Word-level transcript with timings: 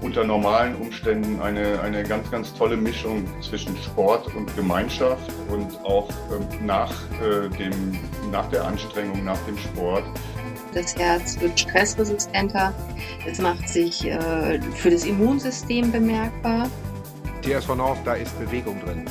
unter 0.00 0.24
normalen 0.24 0.74
Umständen 0.76 1.40
eine, 1.40 1.80
eine 1.80 2.02
ganz, 2.02 2.30
ganz 2.30 2.54
tolle 2.54 2.76
Mischung 2.76 3.24
zwischen 3.40 3.76
Sport 3.78 4.34
und 4.34 4.54
Gemeinschaft 4.56 5.30
und 5.48 5.78
auch 5.84 6.08
ähm, 6.30 6.66
nach, 6.66 6.92
äh, 7.22 7.48
dem, 7.56 7.98
nach 8.30 8.48
der 8.50 8.64
Anstrengung, 8.64 9.24
nach 9.24 9.38
dem 9.46 9.56
Sport. 9.58 10.04
Das 10.74 10.94
Herz 10.96 11.40
wird 11.40 11.58
stressresistenter, 11.58 12.74
es 13.26 13.40
macht 13.40 13.68
sich 13.68 14.06
äh, 14.06 14.60
für 14.74 14.90
das 14.90 15.04
Immunsystem 15.04 15.90
bemerkbar. 15.90 16.68
TSV 17.42 17.74
North, 17.76 17.98
da 18.04 18.14
ist 18.14 18.38
Bewegung 18.38 18.80
drin. 18.84 19.04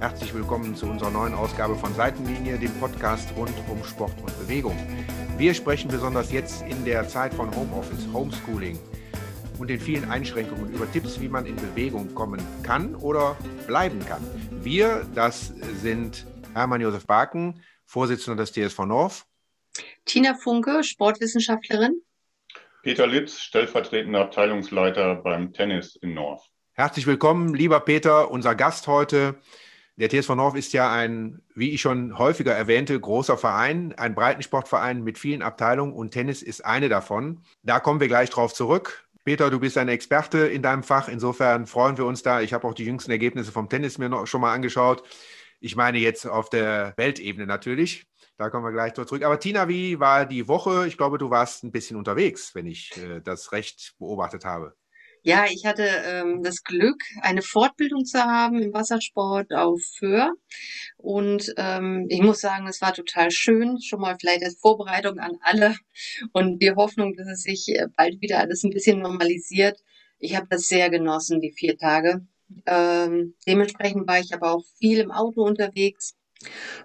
Herzlich 0.00 0.32
willkommen 0.32 0.74
zu 0.76 0.86
unserer 0.86 1.10
neuen 1.10 1.34
Ausgabe 1.34 1.74
von 1.76 1.94
Seitenlinie, 1.94 2.58
dem 2.58 2.72
Podcast 2.74 3.28
rund 3.36 3.52
um 3.68 3.84
Sport 3.84 4.14
und 4.22 4.38
Bewegung. 4.38 4.76
Wir 5.36 5.52
sprechen 5.52 5.88
besonders 5.88 6.32
jetzt 6.32 6.62
in 6.62 6.84
der 6.84 7.08
Zeit 7.08 7.34
von 7.34 7.54
Homeoffice, 7.54 8.06
Homeschooling, 8.12 8.78
und 9.60 9.68
den 9.68 9.78
vielen 9.78 10.10
Einschränkungen 10.10 10.72
über 10.72 10.90
Tipps, 10.90 11.20
wie 11.20 11.28
man 11.28 11.44
in 11.44 11.54
Bewegung 11.54 12.14
kommen 12.14 12.40
kann 12.62 12.94
oder 12.94 13.36
bleiben 13.66 14.00
kann. 14.06 14.22
Wir, 14.62 15.06
das 15.14 15.48
sind 15.82 16.26
Hermann 16.54 16.80
Josef 16.80 17.06
Barken, 17.06 17.62
Vorsitzender 17.84 18.42
des 18.42 18.52
TSV 18.52 18.86
North. 18.86 19.26
Tina 20.06 20.34
Funke, 20.34 20.82
Sportwissenschaftlerin. 20.82 22.00
Peter 22.82 23.06
Litz, 23.06 23.38
stellvertretender 23.40 24.22
Abteilungsleiter 24.22 25.16
beim 25.16 25.52
Tennis 25.52 25.94
in 25.96 26.14
North. 26.14 26.42
Herzlich 26.72 27.06
willkommen, 27.06 27.54
lieber 27.54 27.80
Peter, 27.80 28.30
unser 28.30 28.54
Gast 28.54 28.86
heute. 28.86 29.38
Der 29.96 30.08
TSV 30.08 30.30
North 30.30 30.56
ist 30.56 30.72
ja 30.72 30.90
ein, 30.90 31.42
wie 31.54 31.72
ich 31.72 31.82
schon 31.82 32.16
häufiger 32.16 32.54
erwähnte, 32.54 32.98
großer 32.98 33.36
Verein, 33.36 33.92
ein 33.98 34.14
Breitensportverein 34.14 35.02
mit 35.02 35.18
vielen 35.18 35.42
Abteilungen 35.42 35.92
und 35.92 36.12
Tennis 36.12 36.40
ist 36.40 36.64
eine 36.64 36.88
davon. 36.88 37.42
Da 37.62 37.80
kommen 37.80 38.00
wir 38.00 38.08
gleich 38.08 38.30
drauf 38.30 38.54
zurück. 38.54 39.09
Peter, 39.24 39.50
du 39.50 39.60
bist 39.60 39.76
ein 39.76 39.88
Experte 39.88 40.38
in 40.46 40.62
deinem 40.62 40.82
Fach. 40.82 41.08
Insofern 41.08 41.66
freuen 41.66 41.98
wir 41.98 42.06
uns 42.06 42.22
da. 42.22 42.40
Ich 42.40 42.52
habe 42.52 42.66
auch 42.66 42.74
die 42.74 42.84
jüngsten 42.84 43.10
Ergebnisse 43.10 43.52
vom 43.52 43.68
Tennis 43.68 43.98
mir 43.98 44.08
noch 44.08 44.26
schon 44.26 44.40
mal 44.40 44.54
angeschaut. 44.54 45.02
Ich 45.60 45.76
meine 45.76 45.98
jetzt 45.98 46.26
auf 46.26 46.48
der 46.48 46.94
Weltebene 46.96 47.46
natürlich. 47.46 48.06
Da 48.38 48.48
kommen 48.48 48.64
wir 48.64 48.72
gleich 48.72 48.94
zurück. 48.94 49.22
Aber 49.22 49.38
Tina, 49.38 49.68
wie 49.68 50.00
war 50.00 50.24
die 50.24 50.48
Woche? 50.48 50.86
Ich 50.86 50.96
glaube, 50.96 51.18
du 51.18 51.28
warst 51.28 51.62
ein 51.62 51.72
bisschen 51.72 51.98
unterwegs, 51.98 52.54
wenn 52.54 52.64
ich 52.64 52.96
äh, 52.96 53.20
das 53.20 53.52
recht 53.52 53.94
beobachtet 53.98 54.46
habe. 54.46 54.74
Ja, 55.22 55.44
ich 55.50 55.66
hatte 55.66 55.82
ähm, 56.06 56.42
das 56.42 56.62
Glück, 56.64 57.02
eine 57.20 57.42
Fortbildung 57.42 58.04
zu 58.06 58.22
haben 58.22 58.62
im 58.62 58.72
Wassersport 58.72 59.52
auf 59.52 59.80
Föhr. 59.98 60.32
Und 60.96 61.52
ähm, 61.58 62.06
ich 62.08 62.22
muss 62.22 62.40
sagen, 62.40 62.66
es 62.66 62.80
war 62.80 62.94
total 62.94 63.30
schön. 63.30 63.80
Schon 63.82 64.00
mal 64.00 64.16
vielleicht 64.18 64.44
als 64.44 64.58
Vorbereitung 64.58 65.18
an 65.18 65.36
alle 65.42 65.76
und 66.32 66.60
die 66.62 66.72
Hoffnung, 66.72 67.14
dass 67.16 67.28
es 67.28 67.42
sich 67.42 67.68
äh, 67.68 67.86
bald 67.96 68.20
wieder 68.22 68.38
alles 68.40 68.64
ein 68.64 68.70
bisschen 68.70 69.00
normalisiert. 69.00 69.78
Ich 70.18 70.36
habe 70.36 70.46
das 70.48 70.62
sehr 70.68 70.90
genossen, 70.90 71.40
die 71.40 71.52
vier 71.52 71.76
Tage. 71.76 72.26
Ähm, 72.66 73.34
dementsprechend 73.46 74.08
war 74.08 74.20
ich 74.20 74.32
aber 74.34 74.52
auch 74.52 74.64
viel 74.78 75.00
im 75.00 75.10
Auto 75.12 75.42
unterwegs 75.42 76.16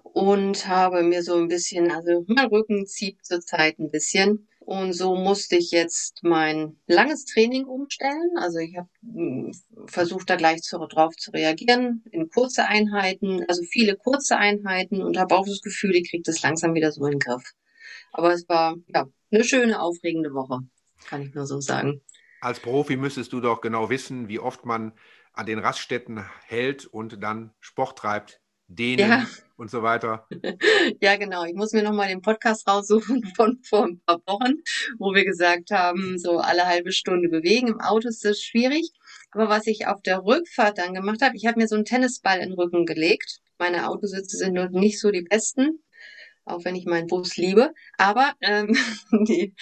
und 0.03 0.67
habe 0.67 1.03
mir 1.03 1.23
so 1.23 1.35
ein 1.35 1.47
bisschen, 1.47 1.91
also 1.91 2.23
mein 2.27 2.47
Rücken 2.47 2.85
zieht 2.85 3.25
zurzeit 3.25 3.79
ein 3.79 3.91
bisschen. 3.91 4.47
Und 4.65 4.93
so 4.93 5.15
musste 5.15 5.57
ich 5.57 5.69
jetzt 5.69 6.23
mein 6.23 6.75
langes 6.87 7.25
Training 7.25 7.65
umstellen. 7.65 8.31
Also 8.39 8.57
ich 8.57 8.75
habe 8.75 8.89
hm, 9.03 9.51
versucht, 9.85 10.27
da 10.27 10.37
gleich 10.37 10.63
zu, 10.63 10.79
drauf 10.87 11.15
zu 11.15 11.29
reagieren 11.29 12.03
in 12.11 12.29
kurze 12.29 12.65
Einheiten, 12.65 13.45
also 13.47 13.61
viele 13.61 13.95
kurze 13.95 14.37
Einheiten 14.37 15.03
und 15.03 15.19
habe 15.19 15.35
auch 15.35 15.45
das 15.45 15.61
Gefühl, 15.61 15.95
ich 15.95 16.09
kriege 16.09 16.23
das 16.25 16.41
langsam 16.41 16.73
wieder 16.73 16.91
so 16.91 17.05
in 17.05 17.11
den 17.11 17.19
Griff. 17.19 17.43
Aber 18.11 18.33
es 18.33 18.49
war 18.49 18.75
ja 18.87 19.05
eine 19.31 19.43
schöne, 19.43 19.79
aufregende 19.79 20.33
Woche, 20.33 20.61
kann 21.07 21.21
ich 21.21 21.35
nur 21.35 21.45
so 21.45 21.61
sagen. 21.61 22.01
Als 22.41 22.59
Profi 22.59 22.97
müsstest 22.97 23.33
du 23.33 23.41
doch 23.41 23.61
genau 23.61 23.91
wissen, 23.91 24.29
wie 24.29 24.39
oft 24.39 24.65
man 24.65 24.93
an 25.31 25.45
den 25.45 25.59
Raststätten 25.59 26.25
hält 26.47 26.87
und 26.87 27.21
dann 27.21 27.53
Sport 27.59 27.99
treibt 27.99 28.41
dehnen 28.67 29.09
ja. 29.09 29.27
und 29.57 29.69
so 29.69 29.83
weiter. 29.83 30.27
Ja, 31.01 31.15
genau. 31.17 31.43
Ich 31.45 31.55
muss 31.55 31.73
mir 31.73 31.83
nochmal 31.83 32.07
den 32.07 32.21
Podcast 32.21 32.67
raussuchen 32.67 33.23
von 33.35 33.59
vor 33.63 33.85
ein 33.85 33.99
paar 34.05 34.21
Wochen, 34.27 34.61
wo 34.97 35.13
wir 35.13 35.25
gesagt 35.25 35.71
haben, 35.71 36.17
so 36.17 36.37
alle 36.37 36.65
halbe 36.65 36.91
Stunde 36.91 37.29
bewegen. 37.29 37.67
Im 37.67 37.81
Auto 37.81 38.07
ist 38.07 38.23
das 38.23 38.41
schwierig. 38.41 38.91
Aber 39.31 39.49
was 39.49 39.67
ich 39.67 39.87
auf 39.87 40.01
der 40.01 40.23
Rückfahrt 40.23 40.77
dann 40.77 40.93
gemacht 40.93 41.21
habe, 41.21 41.35
ich 41.35 41.45
habe 41.45 41.59
mir 41.59 41.67
so 41.67 41.75
einen 41.75 41.85
Tennisball 41.85 42.39
in 42.39 42.49
den 42.49 42.59
Rücken 42.59 42.85
gelegt. 42.85 43.39
Meine 43.57 43.89
Autositze 43.89 44.37
sind 44.37 44.53
noch 44.53 44.69
nicht 44.69 44.99
so 44.99 45.11
die 45.11 45.23
besten 45.23 45.79
auch 46.45 46.63
wenn 46.63 46.75
ich 46.75 46.85
meinen 46.85 47.07
Bus 47.07 47.37
liebe. 47.37 47.73
Aber 47.97 48.33
ähm, 48.41 48.77
die, 49.27 49.53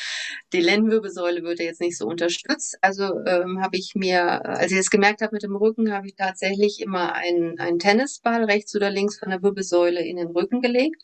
die 0.51 0.61
Lendenwirbelsäule 0.61 1.43
wird 1.43 1.59
jetzt 1.59 1.81
nicht 1.81 1.97
so 1.97 2.05
unterstützt. 2.07 2.77
Also 2.81 3.03
ähm, 3.25 3.61
habe 3.61 3.77
ich 3.77 3.93
mir, 3.95 4.45
als 4.45 4.71
ich 4.71 4.77
es 4.77 4.89
gemerkt 4.89 5.21
habe 5.21 5.33
mit 5.33 5.43
dem 5.43 5.55
Rücken, 5.55 5.93
habe 5.93 6.07
ich 6.07 6.15
tatsächlich 6.15 6.81
immer 6.81 7.13
einen, 7.13 7.59
einen 7.59 7.79
Tennisball 7.79 8.43
rechts 8.43 8.75
oder 8.75 8.89
links 8.89 9.17
von 9.17 9.29
der 9.29 9.41
Wirbelsäule 9.41 10.05
in 10.05 10.17
den 10.17 10.27
Rücken 10.27 10.61
gelegt. 10.61 11.01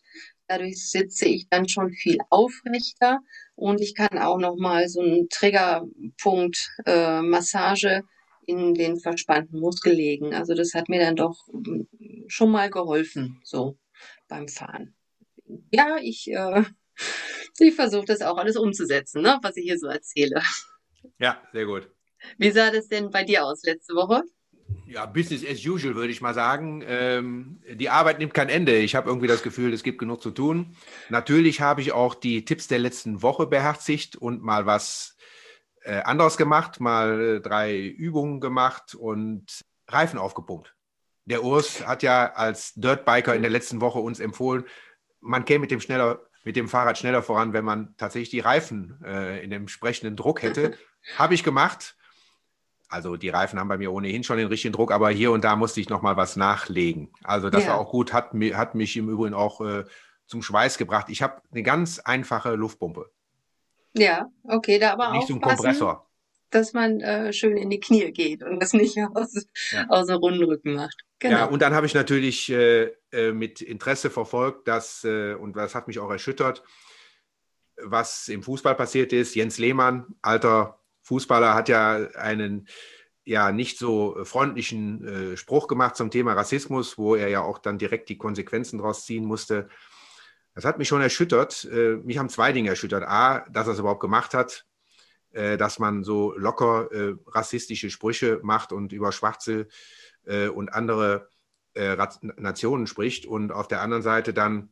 Dadurch 0.47 0.89
sitze 0.89 1.27
ich 1.27 1.47
dann 1.49 1.69
schon 1.69 1.91
viel 1.91 2.17
aufrechter 2.29 3.19
und 3.55 3.81
ich 3.81 3.95
kann 3.95 4.17
auch 4.17 4.39
noch 4.39 4.55
mal 4.57 4.89
so 4.89 4.99
einen 4.99 5.29
Triggerpunkt 5.29 6.71
äh, 6.85 7.21
Massage 7.21 8.01
in 8.47 8.73
den 8.73 8.99
verspannten 8.99 9.59
Muskel 9.59 9.93
legen. 9.93 10.33
Also 10.33 10.55
das 10.55 10.73
hat 10.73 10.89
mir 10.89 10.99
dann 10.99 11.15
doch 11.15 11.37
hm, 11.51 11.87
schon 12.27 12.49
mal 12.49 12.71
geholfen, 12.71 13.39
so 13.43 13.77
beim 14.27 14.47
Fahren 14.47 14.95
ja, 15.71 15.97
ich, 16.01 16.29
äh, 16.31 16.63
ich 17.59 17.75
versuche 17.75 18.05
das 18.05 18.21
auch 18.21 18.37
alles 18.37 18.57
umzusetzen, 18.57 19.21
ne, 19.21 19.39
was 19.41 19.57
ich 19.57 19.63
hier 19.63 19.79
so 19.79 19.87
erzähle. 19.87 20.41
Ja, 21.19 21.41
sehr 21.53 21.65
gut. 21.65 21.89
Wie 22.37 22.51
sah 22.51 22.71
das 22.71 22.87
denn 22.87 23.09
bei 23.09 23.23
dir 23.23 23.45
aus 23.45 23.63
letzte 23.63 23.95
Woche? 23.95 24.23
Ja, 24.85 25.05
Business 25.05 25.45
as 25.45 25.65
usual, 25.65 25.95
würde 25.95 26.11
ich 26.11 26.21
mal 26.21 26.33
sagen. 26.33 26.83
Ähm, 26.85 27.61
die 27.71 27.89
Arbeit 27.89 28.19
nimmt 28.19 28.33
kein 28.33 28.49
Ende. 28.49 28.77
Ich 28.77 28.95
habe 28.95 29.09
irgendwie 29.09 29.27
das 29.27 29.43
Gefühl, 29.43 29.73
es 29.73 29.83
gibt 29.83 29.99
genug 29.99 30.21
zu 30.21 30.31
tun. 30.31 30.75
Natürlich 31.09 31.61
habe 31.61 31.81
ich 31.81 31.91
auch 31.91 32.15
die 32.15 32.45
Tipps 32.45 32.67
der 32.67 32.79
letzten 32.79 33.21
Woche 33.21 33.47
beherzigt 33.47 34.15
und 34.15 34.41
mal 34.41 34.65
was 34.65 35.15
äh, 35.83 36.01
anderes 36.01 36.37
gemacht, 36.37 36.79
mal 36.79 37.37
äh, 37.37 37.41
drei 37.41 37.85
Übungen 37.85 38.39
gemacht 38.39 38.95
und 38.95 39.61
Reifen 39.87 40.19
aufgepumpt. 40.19 40.75
Der 41.25 41.43
Urs 41.43 41.85
hat 41.85 42.01
ja 42.01 42.33
als 42.33 42.73
Dirtbiker 42.73 43.35
in 43.35 43.43
der 43.43 43.51
letzten 43.51 43.81
Woche 43.81 43.99
uns 43.99 44.19
empfohlen, 44.19 44.65
man 45.21 45.45
käme 45.45 45.59
mit 45.59 45.71
dem, 45.71 45.81
schneller, 45.81 46.21
mit 46.43 46.55
dem 46.55 46.67
Fahrrad 46.67 46.97
schneller 46.97 47.21
voran, 47.21 47.53
wenn 47.53 47.65
man 47.65 47.95
tatsächlich 47.97 48.29
die 48.29 48.39
Reifen 48.39 48.99
äh, 49.03 49.43
in 49.43 49.49
dem 49.49 49.63
entsprechenden 49.63 50.15
Druck 50.15 50.41
hätte. 50.41 50.77
Habe 51.17 51.33
ich 51.33 51.43
gemacht. 51.43 51.95
Also 52.89 53.17
die 53.17 53.29
Reifen 53.29 53.59
haben 53.59 53.67
bei 53.67 53.77
mir 53.77 53.91
ohnehin 53.91 54.23
schon 54.23 54.37
den 54.37 54.47
richtigen 54.47 54.73
Druck, 54.73 54.91
aber 54.91 55.11
hier 55.11 55.31
und 55.31 55.43
da 55.43 55.55
musste 55.55 55.79
ich 55.79 55.89
noch 55.89 56.01
mal 56.01 56.17
was 56.17 56.35
nachlegen. 56.35 57.11
Also 57.23 57.51
das 57.51 57.65
ja. 57.65 57.69
war 57.69 57.77
auch 57.77 57.91
gut, 57.91 58.13
hat, 58.13 58.31
hat 58.33 58.73
mich 58.73 58.97
im 58.97 59.09
Übrigen 59.09 59.35
auch 59.35 59.61
äh, 59.61 59.83
zum 60.25 60.41
Schweiß 60.41 60.79
gebracht. 60.79 61.05
Ich 61.09 61.21
habe 61.21 61.39
eine 61.51 61.61
ganz 61.61 61.99
einfache 61.99 62.55
Luftpumpe. 62.55 63.11
Ja, 63.93 64.27
okay, 64.43 64.79
da 64.79 64.93
aber 64.93 65.09
auch. 65.09 65.13
Nicht 65.13 65.27
so 65.27 65.35
ein 65.35 65.41
Kompressor. 65.41 66.07
Dass 66.49 66.73
man 66.73 66.99
äh, 67.01 67.31
schön 67.31 67.57
in 67.57 67.69
die 67.69 67.79
Knie 67.79 68.11
geht 68.11 68.41
und 68.41 68.59
das 68.59 68.73
nicht 68.73 68.97
aus, 69.13 69.45
ja. 69.71 69.85
aus 69.89 70.07
dem 70.07 70.17
runden 70.17 70.43
Rücken 70.43 70.73
macht. 70.73 71.03
Genau. 71.19 71.37
Ja, 71.37 71.45
und 71.45 71.61
dann 71.61 71.73
habe 71.73 71.85
ich 71.85 71.93
natürlich 71.93 72.49
äh, 72.49 72.93
äh, 73.11 73.33
mit 73.33 73.61
Interesse 73.61 74.09
verfolgt, 74.09 74.67
dass, 74.67 75.03
äh, 75.03 75.33
und 75.33 75.55
das 75.55 75.75
hat 75.75 75.87
mich 75.87 75.99
auch 75.99 76.09
erschüttert, 76.09 76.63
was 77.81 78.29
im 78.29 78.41
Fußball 78.41 78.75
passiert 78.75 79.11
ist. 79.11 79.35
Jens 79.35 79.57
Lehmann, 79.57 80.05
alter 80.21 80.79
Fußballer, 81.01 81.53
hat 81.53 81.67
ja 81.67 82.07
einen 82.15 82.67
ja 83.25 83.51
nicht 83.51 83.77
so 83.77 84.17
freundlichen 84.23 85.33
äh, 85.33 85.37
Spruch 85.37 85.67
gemacht 85.67 85.97
zum 85.97 86.09
Thema 86.09 86.33
Rassismus, 86.33 86.97
wo 86.97 87.15
er 87.15 87.27
ja 87.27 87.41
auch 87.41 87.59
dann 87.59 87.77
direkt 87.77 88.07
die 88.09 88.17
Konsequenzen 88.17 88.79
daraus 88.79 89.05
ziehen 89.05 89.25
musste. 89.25 89.67
Das 90.55 90.65
hat 90.65 90.79
mich 90.79 90.87
schon 90.87 91.01
erschüttert. 91.01 91.65
Äh, 91.65 91.97
mich 91.97 92.17
haben 92.17 92.29
zwei 92.29 92.53
Dinge 92.53 92.69
erschüttert. 92.69 93.03
A, 93.03 93.45
dass 93.49 93.67
er 93.67 93.73
es 93.73 93.79
überhaupt 93.79 93.99
gemacht 93.99 94.33
hat, 94.33 94.65
äh, 95.31 95.57
dass 95.57 95.79
man 95.79 96.05
so 96.05 96.33
locker 96.37 96.89
rassistische 97.27 97.89
Sprüche 97.89 98.39
macht 98.41 98.71
und 98.71 98.93
über 98.93 99.11
Schwarze 99.11 99.61
äh, 99.61 99.65
und 100.49 100.69
andere 100.69 101.27
äh, 101.73 101.97
Nationen 102.37 102.87
spricht 102.87 103.25
und 103.25 103.51
auf 103.51 103.67
der 103.67 103.81
anderen 103.81 104.03
Seite 104.03 104.33
dann, 104.33 104.69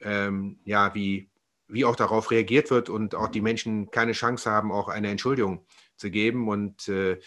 ähm, 0.00 0.58
ja, 0.64 0.94
wie, 0.94 1.30
wie 1.66 1.84
auch 1.84 1.96
darauf 1.96 2.30
reagiert 2.30 2.70
wird 2.70 2.88
und 2.88 3.14
auch 3.14 3.28
die 3.28 3.40
Menschen 3.40 3.90
keine 3.90 4.12
Chance 4.12 4.50
haben, 4.50 4.72
auch 4.72 4.88
eine 4.88 5.10
Entschuldigung 5.10 5.66
zu 5.96 6.10
geben. 6.10 6.48
Und 6.48 6.88
äh, 6.88 7.18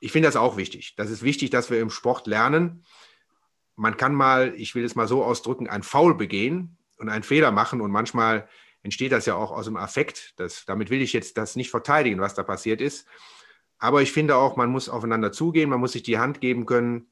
ich 0.00 0.12
finde 0.12 0.28
das 0.28 0.36
auch 0.36 0.56
wichtig. 0.56 0.94
Das 0.96 1.10
ist 1.10 1.22
wichtig, 1.22 1.50
dass 1.50 1.70
wir 1.70 1.80
im 1.80 1.90
Sport 1.90 2.26
lernen. 2.26 2.84
Man 3.76 3.96
kann 3.96 4.14
mal, 4.14 4.54
ich 4.56 4.74
will 4.74 4.84
es 4.84 4.94
mal 4.94 5.08
so 5.08 5.24
ausdrücken, 5.24 5.68
ein 5.68 5.82
Foul 5.82 6.14
begehen 6.14 6.76
und 6.98 7.08
einen 7.08 7.22
Fehler 7.22 7.52
machen 7.52 7.80
und 7.80 7.90
manchmal 7.90 8.48
entsteht 8.82 9.12
das 9.12 9.26
ja 9.26 9.34
auch 9.34 9.50
aus 9.50 9.66
dem 9.66 9.76
Affekt. 9.76 10.34
Das, 10.36 10.64
damit 10.66 10.90
will 10.90 11.00
ich 11.00 11.12
jetzt 11.12 11.38
das 11.38 11.56
nicht 11.56 11.70
verteidigen, 11.70 12.20
was 12.20 12.34
da 12.34 12.42
passiert 12.42 12.80
ist. 12.80 13.06
Aber 13.78 14.02
ich 14.02 14.12
finde 14.12 14.36
auch, 14.36 14.56
man 14.56 14.70
muss 14.70 14.88
aufeinander 14.88 15.32
zugehen, 15.32 15.70
man 15.70 15.80
muss 15.80 15.92
sich 15.92 16.02
die 16.02 16.18
Hand 16.18 16.40
geben 16.40 16.66
können, 16.66 17.10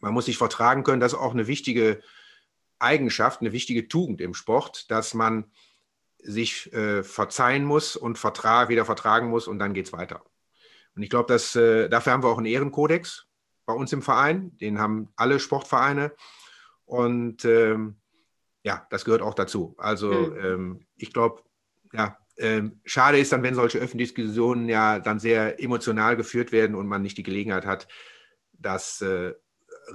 man 0.00 0.14
muss 0.14 0.26
sich 0.26 0.38
vertragen 0.38 0.84
können. 0.84 1.00
Das 1.00 1.12
ist 1.12 1.18
auch 1.18 1.32
eine 1.32 1.46
wichtige 1.46 2.00
Eigenschaft, 2.78 3.40
eine 3.40 3.52
wichtige 3.52 3.88
Tugend 3.88 4.20
im 4.20 4.34
Sport, 4.34 4.90
dass 4.90 5.14
man 5.14 5.50
sich 6.18 6.72
äh, 6.72 7.02
verzeihen 7.02 7.64
muss 7.64 7.96
und 7.96 8.18
vertra 8.18 8.68
wieder 8.68 8.84
vertragen 8.84 9.28
muss 9.28 9.48
und 9.48 9.58
dann 9.58 9.74
geht 9.74 9.86
es 9.86 9.92
weiter. 9.92 10.24
Und 10.94 11.02
ich 11.02 11.10
glaube, 11.10 11.32
dass 11.32 11.56
äh, 11.56 11.88
dafür 11.88 12.12
haben 12.12 12.22
wir 12.22 12.28
auch 12.28 12.38
einen 12.38 12.46
Ehrenkodex 12.46 13.26
bei 13.64 13.72
uns 13.72 13.92
im 13.92 14.02
Verein. 14.02 14.56
Den 14.58 14.78
haben 14.78 15.08
alle 15.16 15.40
Sportvereine. 15.40 16.12
Und 16.84 17.44
ähm, 17.44 17.96
ja, 18.62 18.86
das 18.90 19.04
gehört 19.04 19.22
auch 19.22 19.34
dazu. 19.34 19.74
Also 19.78 20.12
mhm. 20.12 20.36
ähm, 20.44 20.86
ich 20.96 21.12
glaube, 21.12 21.42
ja, 21.92 22.18
ähm, 22.42 22.80
schade 22.84 23.18
ist 23.18 23.32
dann, 23.32 23.42
wenn 23.42 23.54
solche 23.54 23.78
öffentlichen 23.78 24.14
Diskussionen 24.16 24.68
ja 24.68 24.98
dann 24.98 25.18
sehr 25.18 25.62
emotional 25.62 26.16
geführt 26.16 26.52
werden 26.52 26.74
und 26.74 26.86
man 26.86 27.00
nicht 27.00 27.16
die 27.16 27.22
Gelegenheit 27.22 27.64
hat, 27.64 27.88
das 28.52 29.00
äh, 29.00 29.32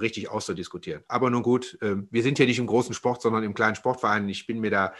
richtig 0.00 0.30
auszudiskutieren. 0.30 1.04
Aber 1.08 1.30
nun 1.30 1.42
gut, 1.42 1.78
äh, 1.82 1.96
wir 2.10 2.22
sind 2.22 2.38
hier 2.38 2.46
nicht 2.46 2.58
im 2.58 2.66
großen 2.66 2.94
Sport, 2.94 3.22
sondern 3.22 3.44
im 3.44 3.54
kleinen 3.54 3.76
Sportverein. 3.76 4.28
Ich 4.28 4.46
bin 4.46 4.60
mir 4.60 4.70
da 4.70 4.94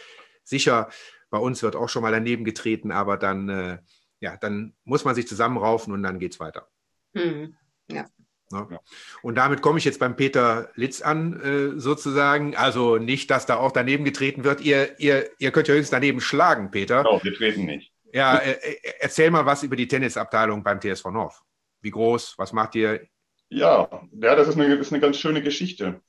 sicher, 0.44 0.90
bei 1.30 1.38
uns 1.38 1.62
wird 1.62 1.76
auch 1.76 1.88
schon 1.88 2.02
mal 2.02 2.12
daneben 2.12 2.44
getreten, 2.44 2.90
aber 2.92 3.16
dann, 3.16 3.48
äh, 3.48 3.78
ja, 4.20 4.36
dann 4.36 4.74
muss 4.84 5.04
man 5.04 5.14
sich 5.14 5.26
zusammenraufen 5.26 5.92
und 5.92 6.02
dann 6.02 6.18
geht 6.18 6.34
es 6.34 6.40
weiter. 6.40 6.68
Mhm. 7.14 7.56
Ja. 7.90 8.06
Ne? 8.50 8.80
Und 9.22 9.36
damit 9.36 9.62
komme 9.62 9.78
ich 9.78 9.84
jetzt 9.84 9.98
beim 9.98 10.16
Peter 10.16 10.70
Litz 10.74 11.02
an, 11.02 11.40
äh, 11.40 11.80
sozusagen. 11.80 12.56
Also 12.56 12.96
nicht, 12.96 13.30
dass 13.30 13.46
da 13.46 13.56
auch 13.56 13.72
daneben 13.72 14.04
getreten 14.04 14.44
wird. 14.44 14.60
Ihr, 14.60 14.98
ihr, 14.98 15.30
ihr 15.38 15.50
könnt 15.50 15.68
ja 15.68 15.74
höchstens 15.74 15.90
daneben 15.90 16.20
schlagen, 16.20 16.70
Peter. 16.70 17.02
Genau, 17.02 17.22
wir 17.22 17.34
treten 17.34 17.66
nicht. 17.66 17.92
Ja, 18.12 18.38
äh, 18.38 18.52
äh 18.52 18.76
erzähl 19.00 19.30
mal 19.30 19.46
was 19.46 19.62
über 19.62 19.76
die 19.76 19.88
Tennisabteilung 19.88 20.62
beim 20.62 20.80
TSV 20.80 21.06
North. 21.06 21.40
Wie 21.80 21.90
groß? 21.90 22.34
Was 22.38 22.52
macht 22.52 22.74
ihr? 22.74 23.06
Ja, 23.50 23.88
ja 24.12 24.34
das 24.34 24.48
ist 24.48 24.58
eine, 24.58 24.74
ist 24.74 24.92
eine 24.92 25.00
ganz 25.00 25.18
schöne 25.18 25.42
Geschichte. 25.42 26.00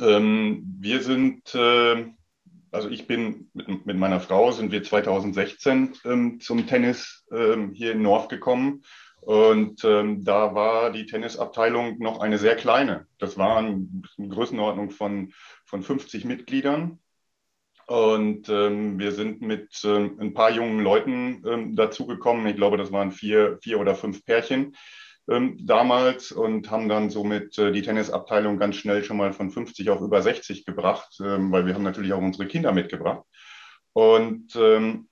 Ähm, 0.00 0.76
wir 0.78 1.02
sind, 1.02 1.54
äh, 1.54 2.06
also 2.70 2.90
ich 2.90 3.06
bin 3.06 3.50
mit, 3.54 3.86
mit, 3.86 3.96
meiner 3.96 4.20
Frau, 4.20 4.52
sind 4.52 4.72
wir 4.72 4.82
2016 4.82 5.94
ähm, 6.04 6.40
zum 6.40 6.66
Tennis 6.66 7.24
ähm, 7.32 7.72
hier 7.72 7.92
in 7.92 8.02
North 8.02 8.28
gekommen 8.28 8.82
und 9.26 9.82
ähm, 9.82 10.22
da 10.22 10.54
war 10.54 10.92
die 10.92 11.04
Tennisabteilung 11.04 11.98
noch 11.98 12.20
eine 12.20 12.38
sehr 12.38 12.54
kleine. 12.54 13.08
Das 13.18 13.36
war 13.36 13.56
eine 13.56 13.84
Größenordnung 14.18 14.90
von, 14.90 15.32
von 15.64 15.82
50 15.82 16.24
Mitgliedern. 16.24 17.00
Und 17.88 18.48
ähm, 18.48 19.00
wir 19.00 19.10
sind 19.10 19.42
mit 19.42 19.80
ähm, 19.82 20.16
ein 20.20 20.32
paar 20.32 20.52
jungen 20.52 20.78
Leuten 20.78 21.42
ähm, 21.44 21.74
dazugekommen. 21.74 22.46
Ich 22.46 22.54
glaube, 22.54 22.76
das 22.76 22.92
waren 22.92 23.10
vier, 23.10 23.58
vier 23.62 23.80
oder 23.80 23.96
fünf 23.96 24.24
Pärchen 24.24 24.76
ähm, 25.28 25.58
damals 25.60 26.30
und 26.30 26.70
haben 26.70 26.88
dann 26.88 27.10
somit 27.10 27.58
äh, 27.58 27.72
die 27.72 27.82
Tennisabteilung 27.82 28.60
ganz 28.60 28.76
schnell 28.76 29.02
schon 29.02 29.16
mal 29.16 29.32
von 29.32 29.50
50 29.50 29.90
auf 29.90 30.02
über 30.02 30.22
60 30.22 30.64
gebracht, 30.64 31.18
ähm, 31.20 31.50
weil 31.50 31.66
wir 31.66 31.74
haben 31.74 31.82
natürlich 31.82 32.12
auch 32.12 32.22
unsere 32.22 32.46
Kinder 32.46 32.70
mitgebracht. 32.70 33.24
Und 33.92 34.54
ähm, 34.54 35.08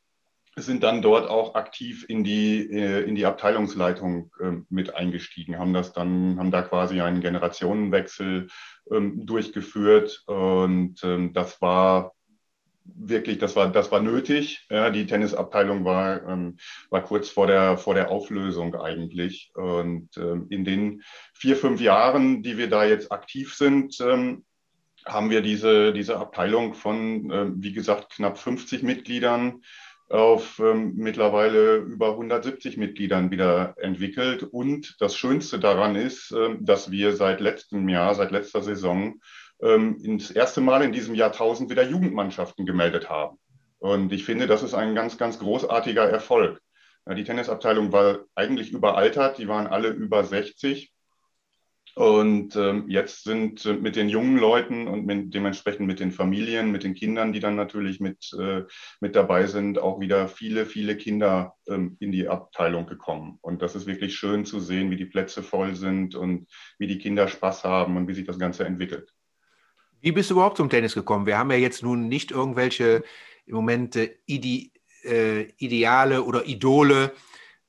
sind 0.57 0.83
dann 0.85 1.03
dort 1.03 1.29
auch 1.29 1.55
aktiv 1.55 2.05
in 2.09 2.23
die, 2.25 2.71
äh, 2.71 3.03
in 3.03 3.15
die 3.15 3.27
Abteilungsleitung 3.27 4.31
ähm, 4.41 4.67
mit 4.71 4.95
eingestiegen, 4.95 5.59
haben 5.59 5.73
das 5.73 5.93
dann, 5.93 6.39
haben 6.39 6.51
da 6.51 6.63
quasi 6.63 7.01
einen 7.01 7.21
Generationenwechsel 7.21 8.49
ähm, 8.91 9.27
durchgeführt 9.27 10.23
und 10.27 11.03
ähm, 11.03 11.33
das 11.33 11.61
war 11.61 12.13
wirklich, 12.85 13.39
das 13.39 13.57
war, 13.57 13.73
das 13.73 13.91
war 13.91 14.01
nötig. 14.01 14.67
Ja, 14.71 14.91
die 14.91 15.07
Tennisabteilung 15.07 15.87
war, 15.87 16.21
war 16.91 17.03
kurz 17.03 17.31
vor 17.31 17.47
der, 17.47 17.79
vor 17.79 17.95
der 17.95 18.11
Auflösung 18.11 18.75
eigentlich. 18.75 19.53
Und 19.55 20.15
in 20.19 20.67
den 20.67 21.03
vier, 21.33 21.57
fünf 21.57 21.81
Jahren, 21.81 22.43
die 22.43 22.59
wir 22.59 22.69
da 22.69 22.85
jetzt 22.85 23.11
aktiv 23.11 23.55
sind, 23.55 23.97
haben 25.07 25.31
wir 25.31 25.41
diese, 25.41 25.95
diese 25.95 26.19
Abteilung 26.19 26.75
von, 26.75 27.57
wie 27.63 27.73
gesagt, 27.73 28.11
knapp 28.17 28.37
50 28.37 28.83
Mitgliedern 28.83 29.63
auf 30.15 30.61
ähm, 30.61 30.93
mittlerweile 30.95 31.77
über 31.77 32.11
170 32.11 32.77
Mitgliedern 32.77 33.33
wieder 33.33 33.75
entwickelt. 33.79 34.45
Und 34.45 34.95
das 35.01 35.17
Schönste 35.17 35.59
daran 35.59 35.97
ist, 35.97 36.31
äh, 36.31 36.57
dass 36.61 36.91
wir 36.93 37.17
seit 37.17 37.41
letztem 37.41 37.89
Jahr, 37.89 38.15
seit 38.15 38.31
letzter 38.31 38.63
Saison, 38.63 39.21
ähm, 39.61 39.99
ins 40.03 40.31
erste 40.31 40.61
Mal 40.61 40.83
in 40.83 40.93
diesem 40.93 41.17
Jahrtausend 41.17 41.69
wieder 41.69 41.83
Jugendmannschaften 41.83 42.65
gemeldet 42.65 43.11
haben. 43.11 43.39
Und 43.79 44.13
ich 44.13 44.25
finde, 44.25 44.47
das 44.47 44.63
ist 44.63 44.75
ein 44.75 44.95
ganz, 44.95 45.19
ganz 45.19 45.41
großartiger 45.41 46.09
Erfolg. 46.09 46.61
Ja, 47.07 47.15
die 47.15 47.25
Tennisabteilung 47.25 47.93
war 47.93 48.21
eigentlich 48.37 48.71
überaltert, 48.73 49.39
die 49.39 49.49
waren 49.49 49.67
alle 49.67 49.89
über 49.89 50.23
60. 50.23 50.94
Und 51.95 52.57
ähm, 52.57 52.87
jetzt 52.89 53.23
sind 53.23 53.65
äh, 53.67 53.75
mit 53.75 53.95
den 53.95 54.09
jungen 54.09 54.37
Leuten 54.37 54.89
und 54.89 55.07
mit, 55.07 55.33
dementsprechend 55.33 55.87
mit 55.87 56.01
den 56.01 56.11
Familien, 56.11 56.73
mit 56.73 56.83
den 56.83 56.95
Kindern, 56.95 57.33
die 57.33 57.39
dann 57.39 57.55
natürlich 57.55 58.01
mit, 58.01 58.33
äh, 58.39 58.63
mit 59.01 59.15
dabei 59.15 59.47
sind, 59.47 59.79
auch 59.79 60.01
wieder 60.01 60.27
viele, 60.27 60.67
viele 60.67 60.97
Kinder 60.97 61.55
ähm, 61.69 61.97
in 62.01 62.11
die 62.11 62.27
Abteilung 62.27 62.87
gekommen. 62.87 63.39
Und 63.43 63.63
das 63.63 63.77
ist 63.77 63.87
wirklich 63.87 64.17
schön 64.17 64.45
zu 64.45 64.59
sehen, 64.59 64.91
wie 64.91 64.97
die 64.97 65.05
Plätze 65.05 65.45
voll 65.45 65.77
sind 65.77 66.17
und 66.17 66.49
wie 66.79 66.89
die 66.89 66.99
Kinder 66.99 67.29
Spaß 67.29 67.63
haben 67.63 67.97
und 67.97 68.09
wie 68.09 68.15
sich 68.15 68.27
das 68.27 68.41
Ganze 68.41 68.65
entwickelt. 68.65 69.13
Wie 70.01 70.13
bist 70.13 70.31
du 70.31 70.35
überhaupt 70.35 70.57
zum 70.57 70.69
Tennis 70.69 70.95
gekommen? 70.95 71.27
Wir 71.27 71.39
haben 71.39 71.53
ja 71.53 71.57
jetzt 71.57 71.85
nun 71.85 72.09
nicht 72.09 72.33
irgendwelche 72.33 73.05
im 73.47 73.55
Moment 73.55 73.95
äh, 73.95 74.17
Ide 74.27 74.71
äh, 75.05 75.43
Ideale 75.59 76.25
oder 76.25 76.45
Idole, 76.47 77.13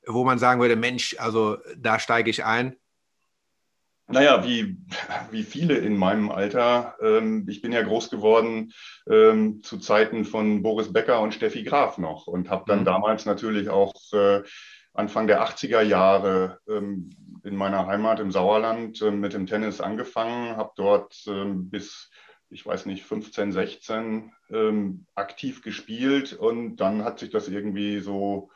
wo 0.04 0.24
man 0.24 0.40
sagen 0.40 0.60
würde, 0.60 0.74
Mensch, 0.74 1.14
also 1.18 1.58
da 1.76 2.00
steige 2.00 2.30
ich 2.30 2.44
ein. 2.44 2.76
Naja, 4.08 4.44
wie, 4.44 4.76
wie 5.32 5.42
viele 5.42 5.78
in 5.78 5.96
meinem 5.96 6.30
Alter. 6.30 6.94
Ähm, 7.02 7.46
ich 7.48 7.60
bin 7.60 7.72
ja 7.72 7.82
groß 7.82 8.08
geworden 8.08 8.72
ähm, 9.10 9.62
zu 9.62 9.78
Zeiten 9.78 10.24
von 10.24 10.62
Boris 10.62 10.92
Becker 10.92 11.20
und 11.20 11.34
Steffi 11.34 11.64
Graf 11.64 11.98
noch 11.98 12.28
und 12.28 12.48
habe 12.48 12.64
dann 12.68 12.80
mhm. 12.80 12.84
damals 12.84 13.26
natürlich 13.26 13.68
auch 13.68 13.94
äh, 14.12 14.42
Anfang 14.94 15.26
der 15.26 15.44
80er 15.44 15.82
Jahre 15.82 16.60
ähm, 16.68 17.10
in 17.42 17.56
meiner 17.56 17.86
Heimat 17.86 18.20
im 18.20 18.30
Sauerland 18.30 19.02
äh, 19.02 19.10
mit 19.10 19.32
dem 19.32 19.46
Tennis 19.46 19.80
angefangen, 19.80 20.56
habe 20.56 20.70
dort 20.76 21.24
ähm, 21.26 21.68
bis, 21.68 22.10
ich 22.48 22.64
weiß 22.64 22.86
nicht, 22.86 23.04
15, 23.04 23.50
16 23.50 24.32
ähm, 24.50 25.06
aktiv 25.16 25.62
gespielt 25.62 26.32
und 26.32 26.76
dann 26.76 27.04
hat 27.04 27.18
sich 27.18 27.30
das 27.30 27.48
irgendwie 27.48 27.98
so, 27.98 28.50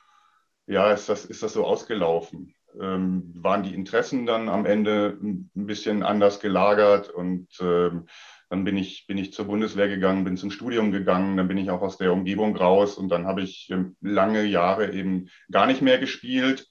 ja, 0.66 0.92
ist 0.92 1.08
das, 1.08 1.24
ist 1.24 1.42
das 1.42 1.54
so 1.54 1.66
ausgelaufen 1.66 2.54
ähm, 2.80 3.32
waren 3.34 3.62
die 3.62 3.74
Interessen 3.74 4.26
dann 4.26 4.48
am 4.48 4.66
Ende 4.66 5.18
ein 5.22 5.50
bisschen 5.54 6.02
anders 6.02 6.40
gelagert 6.40 7.08
und 7.08 7.48
ähm, 7.60 8.06
dann 8.48 8.64
bin 8.64 8.76
ich, 8.76 9.06
bin 9.06 9.16
ich 9.16 9.32
zur 9.32 9.46
Bundeswehr 9.46 9.88
gegangen, 9.88 10.24
bin 10.24 10.36
zum 10.36 10.50
Studium 10.50 10.90
gegangen, 10.90 11.36
dann 11.36 11.48
bin 11.48 11.58
ich 11.58 11.70
auch 11.70 11.82
aus 11.82 11.98
der 11.98 12.12
Umgebung 12.12 12.56
raus 12.56 12.98
und 12.98 13.08
dann 13.08 13.26
habe 13.26 13.42
ich 13.42 13.68
ähm, 13.70 13.96
lange 14.00 14.44
Jahre 14.44 14.92
eben 14.92 15.28
gar 15.50 15.66
nicht 15.66 15.82
mehr 15.82 15.98
gespielt 15.98 16.66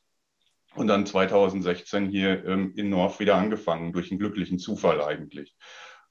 und 0.75 0.87
dann 0.87 1.05
2016 1.05 2.09
hier 2.09 2.45
ähm, 2.45 2.73
in 2.75 2.89
North 2.89 3.19
wieder 3.19 3.35
angefangen, 3.35 3.93
durch 3.93 4.11
einen 4.11 4.19
glücklichen 4.19 4.59
Zufall 4.59 5.01
eigentlich. 5.01 5.55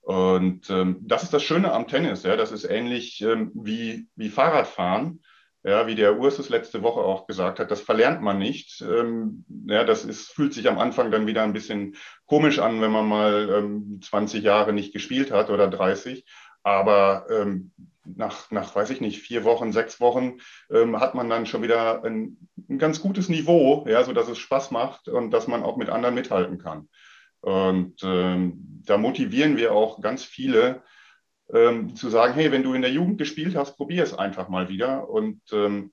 Und 0.00 0.70
ähm, 0.70 1.00
das 1.02 1.22
ist 1.22 1.34
das 1.34 1.42
Schöne 1.42 1.72
am 1.72 1.86
Tennis, 1.86 2.22
ja, 2.22 2.36
das 2.36 2.50
ist 2.50 2.64
ähnlich 2.64 3.22
wie, 3.22 4.08
wie 4.16 4.28
Fahrradfahren 4.30 5.20
ja, 5.64 5.86
wie 5.86 5.94
der 5.94 6.18
Ursus 6.18 6.48
letzte 6.48 6.82
Woche 6.82 7.00
auch 7.00 7.26
gesagt 7.26 7.58
hat, 7.58 7.70
das 7.70 7.80
verlernt 7.80 8.22
man 8.22 8.38
nicht. 8.38 8.80
Ähm, 8.80 9.44
ja, 9.66 9.84
das 9.84 10.04
ist, 10.04 10.30
fühlt 10.30 10.54
sich 10.54 10.68
am 10.68 10.78
Anfang 10.78 11.10
dann 11.10 11.26
wieder 11.26 11.42
ein 11.42 11.52
bisschen 11.52 11.96
komisch 12.26 12.58
an, 12.58 12.80
wenn 12.80 12.92
man 12.92 13.06
mal 13.06 13.48
ähm, 13.50 14.00
20 14.02 14.42
Jahre 14.44 14.72
nicht 14.72 14.92
gespielt 14.92 15.30
hat 15.30 15.50
oder 15.50 15.68
30. 15.68 16.24
Aber 16.62 17.26
ähm, 17.30 17.72
nach, 18.04 18.50
nach, 18.50 18.74
weiß 18.74 18.90
ich 18.90 19.00
nicht, 19.00 19.20
vier 19.20 19.44
Wochen, 19.44 19.72
sechs 19.72 20.00
Wochen 20.00 20.38
ähm, 20.70 20.98
hat 21.00 21.14
man 21.14 21.28
dann 21.28 21.46
schon 21.46 21.62
wieder 21.62 22.04
ein, 22.04 22.36
ein, 22.68 22.78
ganz 22.78 23.00
gutes 23.00 23.28
Niveau, 23.28 23.84
ja, 23.88 24.02
so 24.04 24.12
dass 24.12 24.28
es 24.28 24.38
Spaß 24.38 24.70
macht 24.70 25.08
und 25.08 25.30
dass 25.30 25.46
man 25.46 25.62
auch 25.62 25.76
mit 25.76 25.90
anderen 25.90 26.14
mithalten 26.14 26.58
kann. 26.58 26.88
Und 27.40 27.96
ähm, 28.02 28.82
da 28.84 28.98
motivieren 28.98 29.56
wir 29.56 29.72
auch 29.72 30.00
ganz 30.00 30.24
viele, 30.24 30.82
ähm, 31.52 31.94
zu 31.94 32.10
sagen, 32.10 32.34
hey, 32.34 32.52
wenn 32.52 32.62
du 32.62 32.74
in 32.74 32.82
der 32.82 32.90
Jugend 32.90 33.18
gespielt 33.18 33.56
hast, 33.56 33.76
probier 33.76 34.02
es 34.02 34.14
einfach 34.14 34.48
mal 34.48 34.68
wieder. 34.68 35.08
Und 35.08 35.40
ähm, 35.52 35.92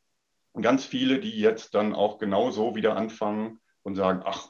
ganz 0.61 0.85
viele, 0.85 1.19
die 1.19 1.39
jetzt 1.39 1.75
dann 1.75 1.93
auch 1.93 2.17
genauso 2.17 2.75
wieder 2.75 2.95
anfangen 2.95 3.59
und 3.83 3.95
sagen, 3.95 4.21
ach, 4.25 4.49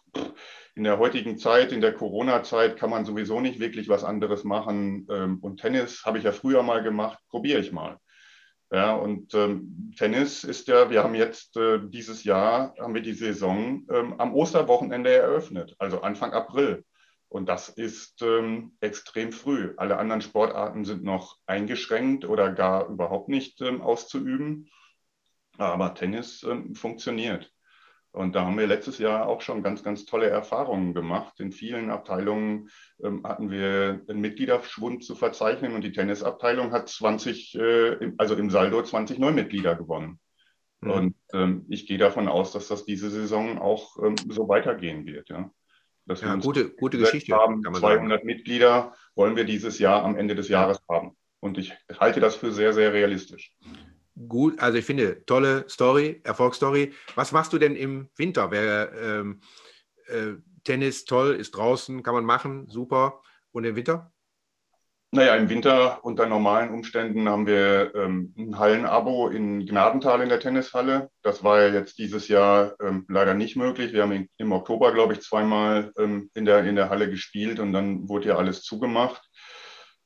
in 0.76 0.84
der 0.84 1.00
heutigen 1.00 1.38
Zeit, 1.38 1.72
in 1.72 1.82
der 1.82 1.94
Corona-Zeit 1.94 2.78
kann 2.78 2.90
man 2.90 3.06
sowieso 3.06 3.40
nicht 3.40 3.60
wirklich 3.60 3.88
was 3.88 4.04
anderes 4.04 4.44
machen. 4.44 5.08
Ähm, 5.10 5.40
und 5.40 5.62
Tennis 5.62 6.04
habe 6.06 6.18
ich 6.18 6.24
ja 6.24 6.32
früher 6.32 6.64
mal 6.64 6.84
gemacht, 6.84 7.20
probiere 7.30 7.60
ich 7.60 7.72
mal. 7.72 7.98
Ja, 8.72 8.96
und 8.96 9.34
ähm, 9.36 9.94
Tennis 9.96 10.44
ist 10.44 10.68
ja, 10.68 10.90
wir 10.90 11.04
haben 11.04 11.16
jetzt 11.16 11.56
äh, 11.56 11.80
dieses 11.88 12.24
Jahr, 12.24 12.74
haben 12.80 12.96
wir 12.96 13.04
die 13.04 13.14
Saison 13.14 13.86
ähm, 13.90 14.20
am 14.20 14.34
Osterwochenende 14.34 15.14
eröffnet, 15.14 15.76
also 15.78 16.02
Anfang 16.02 16.34
April. 16.34 16.84
Und 17.36 17.50
das 17.50 17.68
ist 17.68 18.22
ähm, 18.22 18.78
extrem 18.80 19.34
früh. 19.34 19.74
Alle 19.76 19.98
anderen 19.98 20.22
Sportarten 20.22 20.86
sind 20.86 21.04
noch 21.04 21.38
eingeschränkt 21.46 22.24
oder 22.24 22.50
gar 22.50 22.88
überhaupt 22.88 23.28
nicht 23.28 23.60
ähm, 23.60 23.82
auszuüben. 23.82 24.70
Aber 25.58 25.94
Tennis 25.96 26.44
ähm, 26.44 26.76
funktioniert. 26.76 27.52
Und 28.12 28.36
da 28.36 28.46
haben 28.46 28.58
wir 28.58 28.68
letztes 28.68 29.00
Jahr 29.00 29.28
auch 29.28 29.42
schon 29.42 29.64
ganz, 29.64 29.84
ganz 29.84 30.06
tolle 30.06 30.30
Erfahrungen 30.30 30.94
gemacht. 30.94 31.38
In 31.42 31.52
vielen 31.52 31.90
Abteilungen 31.90 32.70
ähm, 33.04 33.28
hatten 33.28 33.52
wir 33.52 34.02
einen 34.08 34.22
Mitgliederschwund 34.22 35.04
zu 35.04 35.14
verzeichnen 35.14 35.74
und 35.74 35.84
die 35.84 35.92
Tennisabteilung 35.92 36.72
hat 36.72 36.88
20, 36.88 37.56
äh, 37.56 38.14
also 38.18 38.36
im 38.36 38.50
Saldo 38.50 38.82
20 38.82 39.20
Neumitglieder 39.20 39.76
gewonnen. 39.76 40.22
Mhm. 40.80 40.90
Und 40.90 41.16
ähm, 41.34 41.66
ich 41.68 41.86
gehe 41.86 41.98
davon 41.98 42.30
aus, 42.30 42.54
dass 42.54 42.70
das 42.70 42.86
diese 42.86 43.10
Saison 43.10 43.58
auch 43.58 43.98
ähm, 44.02 44.16
so 44.30 44.48
weitergehen 44.48 45.06
wird. 45.06 45.28
Ja. 45.28 45.52
Dass 46.06 46.22
wir 46.22 46.30
ja, 46.30 46.36
gute, 46.36 46.70
gute 46.70 46.98
Geschichte. 46.98 47.36
Haben, 47.36 47.64
200 47.64 47.82
sagen. 47.82 48.26
Mitglieder 48.26 48.94
wollen 49.16 49.36
wir 49.36 49.44
dieses 49.44 49.80
Jahr 49.80 50.04
am 50.04 50.16
Ende 50.16 50.36
des 50.36 50.50
Jahres 50.50 50.80
haben. 50.90 51.18
Und 51.40 51.58
ich 51.58 51.74
halte 52.00 52.20
das 52.20 52.36
für 52.36 52.52
sehr, 52.52 52.74
sehr 52.74 52.94
realistisch. 52.94 53.56
Gut, 54.28 54.60
also 54.60 54.78
ich 54.78 54.86
finde, 54.86 55.26
tolle 55.26 55.66
Story, 55.68 56.22
Erfolgsstory. 56.24 56.94
Was 57.16 57.32
machst 57.32 57.54
du 57.54 57.58
denn 57.58 57.76
im 57.76 58.10
Winter? 58.16 58.50
Wer, 58.50 58.92
ähm, 58.94 59.42
äh, 60.08 60.36
Tennis 60.64 61.06
toll, 61.06 61.36
ist 61.36 61.52
draußen, 61.52 62.04
kann 62.04 62.14
man 62.14 62.26
machen, 62.26 62.68
super. 62.68 63.22
Und 63.52 63.66
im 63.66 63.76
Winter? 63.76 64.12
Naja, 65.16 65.38
im 65.38 65.48
Winter 65.48 66.04
unter 66.04 66.26
normalen 66.26 66.72
Umständen 66.72 67.30
haben 67.30 67.48
wir 67.48 67.96
ähm, 67.96 68.34
ein 68.38 68.60
Hallenabo 68.60 69.30
in 69.30 69.66
Gnadental 69.66 70.20
in 70.20 70.28
der 70.28 70.42
Tennishalle. 70.42 71.10
Das 71.22 71.42
war 71.42 71.62
ja 71.62 71.74
jetzt 71.74 71.98
dieses 72.00 72.28
Jahr 72.28 72.76
ähm, 72.82 73.06
leider 73.08 73.34
nicht 73.34 73.56
möglich. 73.56 73.94
Wir 73.94 74.02
haben 74.02 74.12
in, 74.12 74.30
im 74.36 74.52
Oktober, 74.52 74.92
glaube 74.92 75.14
ich, 75.14 75.22
zweimal 75.22 75.94
ähm, 75.98 76.30
in, 76.34 76.44
der, 76.44 76.66
in 76.66 76.76
der 76.76 76.90
Halle 76.90 77.10
gespielt 77.10 77.62
und 77.62 77.72
dann 77.72 78.10
wurde 78.10 78.28
ja 78.28 78.36
alles 78.36 78.64
zugemacht. 78.64 79.22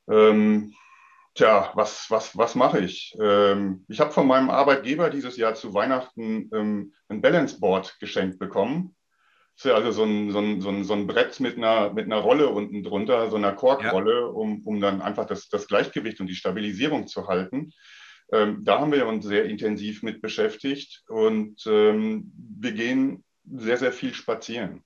Ähm, 0.08 0.74
tja, 1.34 1.72
was, 1.74 2.06
was, 2.08 2.38
was 2.38 2.54
mache 2.54 2.78
ich? 2.78 3.12
Ähm, 3.20 3.84
ich 3.88 3.98
habe 3.98 4.12
von 4.12 4.28
meinem 4.28 4.48
Arbeitgeber 4.48 5.10
dieses 5.10 5.36
Jahr 5.36 5.56
zu 5.56 5.74
Weihnachten 5.74 6.48
ähm, 6.54 6.92
ein 7.08 7.20
Balance 7.20 7.58
Board 7.58 7.96
geschenkt 7.98 8.38
bekommen 8.38 8.94
ist 9.56 9.66
also 9.66 9.92
so 9.92 10.04
ein, 10.04 10.30
so 10.30 10.38
ein, 10.38 10.60
so 10.60 10.68
ein, 10.68 10.84
so 10.84 10.94
ein 10.94 11.06
Brett 11.06 11.38
mit 11.40 11.56
einer, 11.56 11.92
mit 11.92 12.06
einer 12.06 12.18
Rolle 12.18 12.48
unten 12.48 12.82
drunter, 12.82 13.30
so 13.30 13.36
einer 13.36 13.52
Korkrolle, 13.52 14.20
ja. 14.20 14.26
um, 14.26 14.62
um 14.64 14.80
dann 14.80 15.02
einfach 15.02 15.26
das, 15.26 15.48
das 15.48 15.66
Gleichgewicht 15.66 16.20
und 16.20 16.26
die 16.26 16.34
Stabilisierung 16.34 17.06
zu 17.06 17.28
halten. 17.28 17.72
Ähm, 18.32 18.64
da 18.64 18.80
haben 18.80 18.92
wir 18.92 19.06
uns 19.06 19.26
sehr 19.26 19.44
intensiv 19.44 20.02
mit 20.02 20.22
beschäftigt 20.22 21.02
und 21.08 21.62
ähm, 21.66 22.32
wir 22.34 22.72
gehen 22.72 23.24
sehr, 23.44 23.76
sehr 23.76 23.92
viel 23.92 24.14
spazieren. 24.14 24.82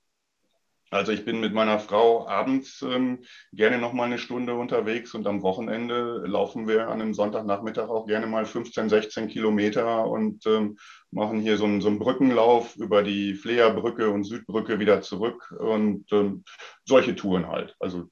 Also 0.91 1.11
ich 1.11 1.25
bin 1.25 1.39
mit 1.39 1.53
meiner 1.53 1.79
Frau 1.79 2.27
abends 2.27 2.81
ähm, 2.81 3.23
gerne 3.51 3.79
noch 3.79 3.93
mal 3.93 4.03
eine 4.03 4.19
Stunde 4.19 4.55
unterwegs 4.55 5.13
und 5.13 5.25
am 5.27 5.41
Wochenende 5.41 6.23
laufen 6.25 6.67
wir 6.67 6.87
an 6.87 7.01
einem 7.01 7.13
Sonntagnachmittag 7.13 7.89
auch 7.89 8.05
gerne 8.05 8.27
mal 8.27 8.45
15, 8.45 8.89
16 8.89 9.27
Kilometer 9.27 10.07
und 10.07 10.45
ähm, 10.45 10.77
machen 11.11 11.39
hier 11.39 11.57
so 11.57 11.65
einen, 11.65 11.81
so 11.81 11.87
einen 11.87 11.99
Brückenlauf 11.99 12.75
über 12.75 13.01
die 13.01 13.33
Fleerbrücke 13.33 14.09
und 14.09 14.25
Südbrücke 14.25 14.79
wieder 14.79 15.01
zurück 15.01 15.51
und 15.59 16.05
ähm, 16.11 16.43
solche 16.85 17.15
Touren 17.15 17.47
halt. 17.47 17.75
Also 17.79 18.09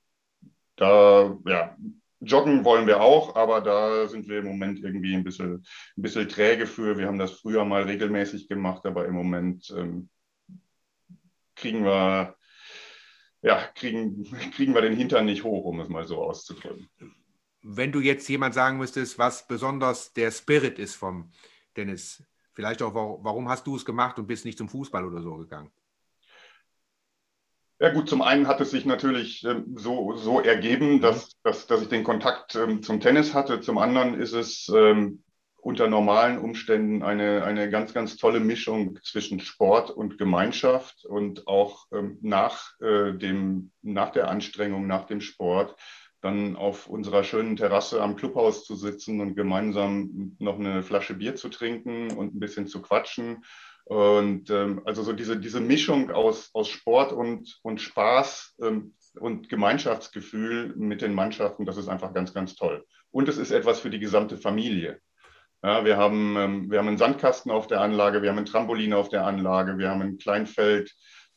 da, 0.76 1.38
ja, 1.46 1.78
joggen 2.22 2.66
wollen 2.66 2.88
wir 2.88 3.02
auch, 3.02 3.36
aber 3.36 3.62
da 3.62 4.08
sind 4.08 4.28
wir 4.28 4.40
im 4.40 4.46
Moment 4.46 4.80
irgendwie 4.80 5.14
ein 5.14 5.24
bisschen, 5.24 5.66
ein 5.98 6.02
bisschen 6.02 6.28
träge 6.28 6.66
für. 6.66 6.98
Wir 6.98 7.08
haben 7.08 7.20
das 7.20 7.34
früher 7.34 7.66
mal 7.66 7.84
regelmäßig 7.84 8.48
gemacht, 8.48 8.86
aber 8.86 9.06
im 9.06 9.14
Moment 9.14 9.74
ähm, 9.78 10.10
kriegen 11.56 11.86
wir 11.86 12.36
ja, 13.44 13.62
kriegen, 13.76 14.24
kriegen 14.56 14.74
wir 14.74 14.82
den 14.82 14.96
Hintern 14.96 15.26
nicht 15.26 15.44
hoch, 15.44 15.66
um 15.66 15.80
es 15.80 15.90
mal 15.90 16.08
so 16.08 16.24
auszudrücken. 16.24 16.90
Wenn 17.62 17.92
du 17.92 18.00
jetzt 18.00 18.28
jemand 18.28 18.54
sagen 18.54 18.78
müsstest, 18.78 19.20
was 19.20 19.48
besonders 19.48 20.14
der 20.14 20.32
Spirit 20.32 20.80
ist 20.80 20.96
vom 20.96 21.32
Dennis, 21.78 22.24
vielleicht 22.54 22.82
auch, 22.82 22.94
warum 22.94 23.48
hast 23.48 23.68
du 23.68 23.76
es 23.76 23.86
gemacht 23.86 24.18
und 24.18 24.28
bist 24.28 24.46
nicht 24.46 24.58
zum 24.58 24.70
Fußball 24.70 25.06
oder 25.06 25.22
so 25.22 25.38
gegangen? 25.38 25.72
Ja 27.80 27.92
gut, 27.92 28.08
zum 28.08 28.22
einen 28.22 28.48
hat 28.48 28.62
es 28.62 28.72
sich 28.72 28.86
natürlich 28.86 29.44
ähm, 29.44 29.76
so, 29.78 30.16
so 30.16 30.40
ergeben, 30.40 31.02
dass, 31.02 31.32
dass, 31.42 31.68
dass 31.68 31.82
ich 31.82 31.90
den 31.90 32.06
Kontakt 32.06 32.56
ähm, 32.56 32.82
zum 32.82 33.02
Tennis 33.02 33.34
hatte. 33.34 33.60
Zum 33.60 33.78
anderen 33.78 34.14
ist 34.14 34.32
es 34.32 34.70
ähm, 34.74 35.24
unter 35.64 35.88
normalen 35.88 36.40
Umständen 36.40 37.04
eine, 37.04 37.44
eine 37.44 37.70
ganz, 37.70 37.94
ganz 37.94 38.18
tolle 38.18 38.42
Mischung 38.42 39.00
zwischen 39.02 39.40
Sport 39.40 39.92
und 39.92 40.18
Gemeinschaft 40.18 41.06
und 41.06 41.48
auch 41.48 41.86
ähm, 41.94 42.18
nach, 42.22 42.80
äh, 42.82 43.14
dem, 43.14 43.72
nach 43.82 44.12
der 44.12 44.28
Anstrengung, 44.28 44.88
nach 44.88 45.06
dem 45.06 45.22
Sport 45.22 45.76
dann 46.20 46.56
auf 46.56 46.88
unserer 46.88 47.24
schönen 47.24 47.56
Terrasse 47.56 48.02
am 48.02 48.16
Clubhaus 48.16 48.66
zu 48.66 48.76
sitzen 48.76 49.22
und 49.22 49.36
gemeinsam 49.36 50.36
noch 50.40 50.60
eine 50.60 50.84
Flasche 50.84 51.16
Bier 51.16 51.36
zu 51.36 51.50
trinken 51.50 52.12
und 52.12 52.36
ein 52.36 52.40
bisschen 52.40 52.68
zu 52.68 52.82
quatschen. 52.82 53.44
Und 53.86 54.50
ähm, 54.50 54.82
also 54.86 55.02
so 55.04 55.14
diese, 55.14 55.38
diese 55.38 55.60
Mischung 55.60 56.12
aus, 56.12 56.50
aus 56.54 56.70
Sport 56.70 57.14
und, 57.14 57.60
und 57.62 57.82
Spaß 57.82 58.56
ähm, 58.62 58.96
und 59.20 59.50
Gemeinschaftsgefühl 59.50 60.74
mit 60.76 61.02
den 61.02 61.14
Mannschaften, 61.14 61.66
das 61.66 61.78
ist 61.78 61.88
einfach 61.88 62.14
ganz, 62.14 62.34
ganz 62.34 62.56
toll. 62.56 62.86
Und 63.12 63.30
es 63.30 63.38
ist 63.38 63.52
etwas 63.52 63.80
für 63.80 63.90
die 63.90 64.00
gesamte 64.00 64.38
Familie. 64.38 65.00
Ja, 65.66 65.86
wir, 65.86 65.96
haben, 65.96 66.36
ähm, 66.38 66.72
wir 66.72 66.80
haben 66.80 66.90
einen 66.90 66.98
Sandkasten 66.98 67.50
auf 67.50 67.68
der 67.68 67.80
Anlage, 67.80 68.22
wir 68.22 68.30
haben 68.30 68.38
ein 68.38 68.46
Trampolin 68.46 68.94
auf 68.94 69.08
der 69.08 69.26
Anlage, 69.26 69.78
wir 69.78 69.90
haben 69.90 70.02
einen 70.02 70.18
Kleinfeldplatz, 70.18 70.92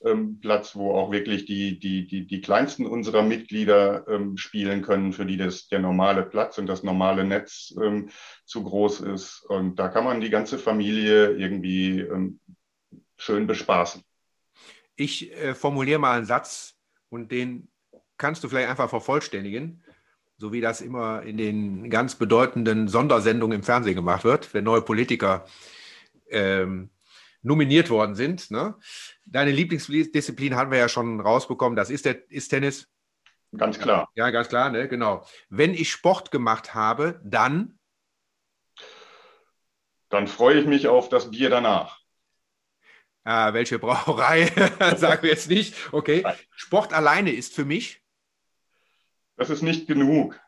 ähm, 0.05 0.81
wo 0.81 0.97
auch 0.97 1.13
wirklich 1.13 1.45
die, 1.45 1.79
die, 1.79 2.09
die, 2.09 2.27
die 2.27 2.41
kleinsten 2.41 2.87
unserer 2.87 3.23
Mitglieder 3.23 4.05
ähm, 4.09 4.37
spielen 4.37 4.83
können, 4.83 5.13
für 5.13 5.27
die 5.27 5.37
das, 5.37 5.69
der 5.69 5.79
normale 5.79 6.25
Platz 6.25 6.59
und 6.59 6.67
das 6.67 6.83
normale 6.83 7.25
Netz 7.25 7.73
ähm, 7.81 8.11
zu 8.45 8.65
groß 8.65 9.03
ist. 9.03 9.45
Und 9.49 9.79
da 9.79 9.89
kann 9.89 10.03
man 10.03 10.21
die 10.21 10.31
ganze 10.31 10.59
Familie 10.59 11.31
irgendwie 11.31 12.01
ähm, 12.01 12.41
schön 13.17 13.47
bespaßen. 13.47 14.03
Ich 14.97 15.33
äh, 15.37 15.55
formuliere 15.55 16.01
mal 16.01 16.17
einen 16.17 16.27
Satz 16.27 16.75
und 17.11 17.31
den 17.31 17.69
kannst 18.19 18.43
du 18.43 18.49
vielleicht 18.49 18.71
einfach 18.71 18.91
vervollständigen 18.91 19.85
so 20.39 20.53
wie 20.53 20.61
das 20.61 20.81
immer 20.81 21.23
in 21.23 21.37
den 21.37 21.91
ganz 21.91 22.15
bedeutenden 22.15 22.89
Sondersendungen 22.89 23.59
im 23.59 23.65
Fernsehen 23.65 23.95
gemacht 23.95 24.25
wird, 24.25 24.53
wenn 24.53 24.65
neue 24.65 24.83
Politiker 24.83 25.47
ähm, 26.31 26.91
nominiert 27.43 27.91
worden 27.91 28.15
sind. 28.15 28.51
Ne? 28.51 28.75
Deine 29.25 29.53
Lieblingsdisziplin 29.53 30.57
haben 30.57 30.71
wir 30.71 30.79
ja 30.79 30.89
schon 30.89 31.21
rausbekommen, 31.21 31.77
das 31.77 31.91
ist, 31.91 32.05
der, 32.05 32.31
ist 32.31 32.49
Tennis. 32.49 32.89
Ganz 33.57 33.79
klar. 33.79 34.11
Ja, 34.15 34.31
ganz 34.31 34.49
klar, 34.49 34.71
ne? 34.71 34.89
genau. 34.89 35.27
Wenn 35.49 35.73
ich 35.73 35.91
Sport 35.91 36.31
gemacht 36.31 36.75
habe, 36.75 37.21
dann? 37.25 37.79
Dann 40.11 40.27
freue 40.27 40.61
ich 40.61 40.67
mich 40.67 40.89
auf 40.89 41.09
das 41.09 41.31
Bier 41.31 41.49
danach. 41.49 42.01
Ah, 43.25 43.55
welche 43.55 43.79
Brauerei, 43.79 44.47
sagen 44.97 45.23
wir 45.23 45.31
jetzt 45.31 45.49
nicht. 45.49 45.75
Okay. 45.93 46.25
Sport 46.55 46.93
alleine 46.93 47.33
ist 47.33 47.55
für 47.55 47.65
mich? 47.65 48.06
Das 49.37 49.51
ist 49.51 49.63
nicht 49.63 49.87
genug. 49.87 50.39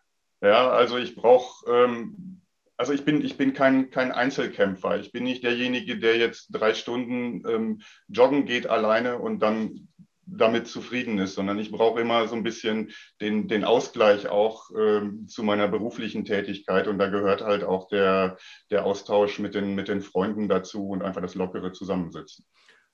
Ja, 0.40 0.70
also 0.70 0.98
ich 0.98 1.14
brauche, 1.14 1.70
ähm, 1.70 2.42
also 2.76 2.92
ich 2.92 3.04
bin, 3.04 3.24
ich 3.24 3.36
bin 3.36 3.54
kein, 3.54 3.90
kein 3.90 4.12
Einzelkämpfer. 4.12 4.98
Ich 5.00 5.12
bin 5.12 5.24
nicht 5.24 5.42
derjenige, 5.42 5.98
der 5.98 6.16
jetzt 6.16 6.48
drei 6.50 6.74
Stunden 6.74 7.48
ähm, 7.48 7.82
joggen 8.08 8.44
geht 8.44 8.66
alleine 8.68 9.18
und 9.18 9.40
dann 9.40 9.88
damit 10.30 10.68
zufrieden 10.68 11.18
ist, 11.18 11.34
sondern 11.34 11.58
ich 11.58 11.70
brauche 11.70 12.00
immer 12.00 12.28
so 12.28 12.36
ein 12.36 12.42
bisschen 12.42 12.92
den, 13.20 13.48
den 13.48 13.64
Ausgleich 13.64 14.28
auch 14.28 14.70
ähm, 14.78 15.26
zu 15.26 15.42
meiner 15.42 15.68
beruflichen 15.68 16.24
Tätigkeit 16.24 16.86
und 16.86 16.98
da 16.98 17.08
gehört 17.08 17.40
halt 17.40 17.64
auch 17.64 17.88
der, 17.88 18.36
der 18.70 18.84
Austausch 18.84 19.38
mit 19.38 19.54
den, 19.54 19.74
mit 19.74 19.88
den 19.88 20.02
Freunden 20.02 20.48
dazu 20.48 20.88
und 20.88 21.02
einfach 21.02 21.22
das 21.22 21.34
lockere 21.34 21.72
Zusammensitzen. 21.72 22.44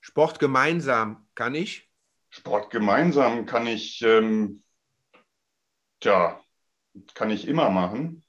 Sport 0.01 0.39
gemeinsam 0.39 1.27
kann 1.35 1.55
ich? 1.55 1.91
Sport 2.31 2.71
gemeinsam 2.71 3.47
kann 3.47 3.67
ich 3.67 4.03
ähm, 4.03 4.64
Tja, 6.05 6.39
kann 7.15 7.31
ich 7.31 7.49
immer 7.49 7.71
machen. 7.71 8.23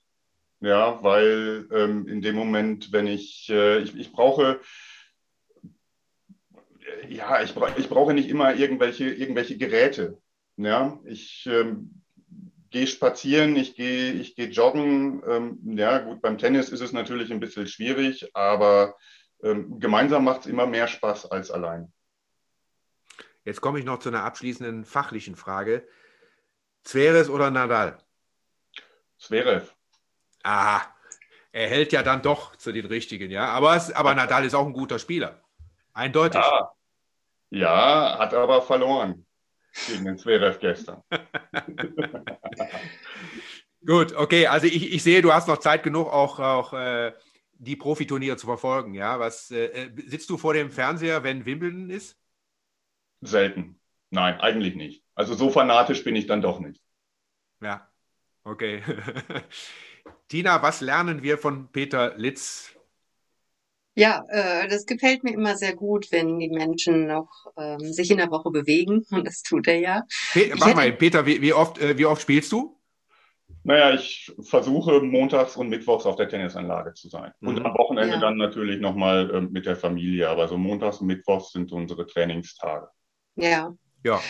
Ja, 0.61 1.03
weil 1.03 1.67
ähm, 1.73 2.07
in 2.07 2.21
dem 2.21 2.33
Moment, 2.33 2.93
wenn 2.93 3.05
ich, 3.05 3.49
äh, 3.49 3.79
ich, 3.79 3.93
ich 3.97 4.13
brauche, 4.13 4.61
ja, 7.09 7.41
ich, 7.41 7.53
ich 7.75 7.89
brauche 7.89 8.13
nicht 8.13 8.29
immer 8.29 8.55
irgendwelche, 8.55 9.09
irgendwelche 9.09 9.57
Geräte. 9.57 10.21
Ja, 10.55 10.97
ich 11.03 11.49
ähm, 11.51 12.01
gehe 12.69 12.87
spazieren, 12.87 13.57
ich 13.57 13.75
gehe 13.75 14.13
ich 14.13 14.37
geh 14.37 14.45
joggen. 14.45 15.21
Ähm, 15.27 15.77
ja, 15.77 15.97
gut, 15.97 16.21
beim 16.21 16.37
Tennis 16.37 16.69
ist 16.69 16.79
es 16.79 16.93
natürlich 16.93 17.29
ein 17.29 17.41
bisschen 17.41 17.67
schwierig, 17.67 18.33
aber 18.33 18.95
ähm, 19.43 19.81
gemeinsam 19.81 20.23
macht 20.23 20.41
es 20.41 20.47
immer 20.47 20.65
mehr 20.65 20.87
Spaß 20.87 21.29
als 21.29 21.51
allein. 21.51 21.91
Jetzt 23.43 23.59
komme 23.59 23.79
ich 23.79 23.85
noch 23.85 23.99
zu 23.99 24.07
einer 24.07 24.23
abschließenden 24.23 24.85
fachlichen 24.85 25.35
Frage. 25.35 25.85
Zverev 26.85 27.29
oder 27.29 27.51
Nadal? 27.51 27.97
Zverev. 29.17 29.73
Aha, 30.43 30.95
er 31.51 31.67
hält 31.67 31.91
ja 31.91 32.03
dann 32.03 32.21
doch 32.21 32.55
zu 32.55 32.71
den 32.71 32.85
richtigen, 32.85 33.31
ja. 33.31 33.47
Aber, 33.47 33.75
es, 33.75 33.91
aber 33.91 34.13
Nadal 34.15 34.45
ist 34.45 34.53
auch 34.53 34.65
ein 34.65 34.73
guter 34.73 34.99
Spieler. 34.99 35.41
Eindeutig. 35.93 36.41
Ja, 36.41 36.71
ja 37.49 38.19
hat 38.19 38.33
aber 38.33 38.61
verloren 38.61 39.25
gegen 39.87 40.05
den 40.05 40.17
Zverev 40.17 40.59
gestern. 40.59 41.01
Gut, 43.85 44.15
okay. 44.15 44.47
Also 44.47 44.67
ich, 44.67 44.93
ich 44.93 45.03
sehe, 45.03 45.21
du 45.21 45.33
hast 45.33 45.47
noch 45.47 45.57
Zeit 45.57 45.83
genug, 45.83 46.07
auch, 46.07 46.39
auch 46.39 46.73
äh, 46.73 47.13
die 47.53 47.75
Profiturniere 47.75 48.37
zu 48.37 48.47
verfolgen. 48.47 48.93
Ja, 48.93 49.19
was 49.19 49.51
äh, 49.51 49.65
äh 49.65 49.91
sitzt 50.07 50.29
du 50.29 50.37
vor 50.37 50.53
dem 50.53 50.71
Fernseher, 50.71 51.23
wenn 51.23 51.45
Wimbledon 51.45 51.89
ist? 51.89 52.19
Selten. 53.21 53.79
Nein, 54.09 54.39
eigentlich 54.39 54.75
nicht. 54.75 55.04
Also 55.15 55.33
so 55.33 55.49
fanatisch 55.49 56.03
bin 56.03 56.15
ich 56.15 56.27
dann 56.27 56.41
doch 56.41 56.59
nicht. 56.59 56.81
Ja, 57.61 57.87
okay. 58.43 58.83
Tina, 60.27 60.61
was 60.61 60.81
lernen 60.81 61.23
wir 61.23 61.37
von 61.37 61.71
Peter 61.71 62.15
Litz? 62.17 62.75
Ja, 63.97 64.25
äh, 64.27 64.67
das 64.67 64.85
gefällt 64.85 65.23
mir 65.23 65.33
immer 65.33 65.55
sehr 65.55 65.73
gut, 65.73 66.11
wenn 66.11 66.37
die 66.37 66.49
Menschen 66.49 67.07
noch 67.07 67.29
ähm, 67.57 67.79
sich 67.79 68.11
in 68.11 68.17
der 68.17 68.29
Woche 68.29 68.51
bewegen 68.51 69.05
und 69.09 69.25
das 69.27 69.41
tut 69.41 69.67
er 69.67 69.79
ja. 69.79 70.03
Pe 70.33 70.51
mach 70.57 70.67
hätte... 70.67 70.75
mal, 70.75 70.91
Peter, 70.91 71.25
wie, 71.25 71.41
wie, 71.41 71.53
oft, 71.53 71.79
äh, 71.79 71.97
wie 71.97 72.05
oft 72.05 72.21
spielst 72.21 72.51
du? 72.51 72.77
Naja, 73.63 73.95
ich 73.95 74.31
versuche 74.41 75.01
montags 75.01 75.55
und 75.55 75.69
mittwochs 75.69 76.05
auf 76.05 76.17
der 76.17 76.29
Tennisanlage 76.29 76.93
zu 76.93 77.09
sein. 77.09 77.31
Mhm. 77.39 77.47
Und 77.47 77.65
am 77.65 77.73
Wochenende 77.73 78.15
ja. 78.15 78.19
dann 78.19 78.37
natürlich 78.37 78.79
nochmal 78.79 79.33
äh, 79.33 79.41
mit 79.41 79.65
der 79.65 79.75
Familie. 79.75 80.29
Aber 80.29 80.47
so 80.47 80.57
montags 80.57 80.99
und 80.99 81.07
mittwochs 81.07 81.51
sind 81.51 81.71
unsere 81.71 82.05
Trainingstage. 82.05 82.87
Ja. 83.35 83.73
Ja. 84.03 84.21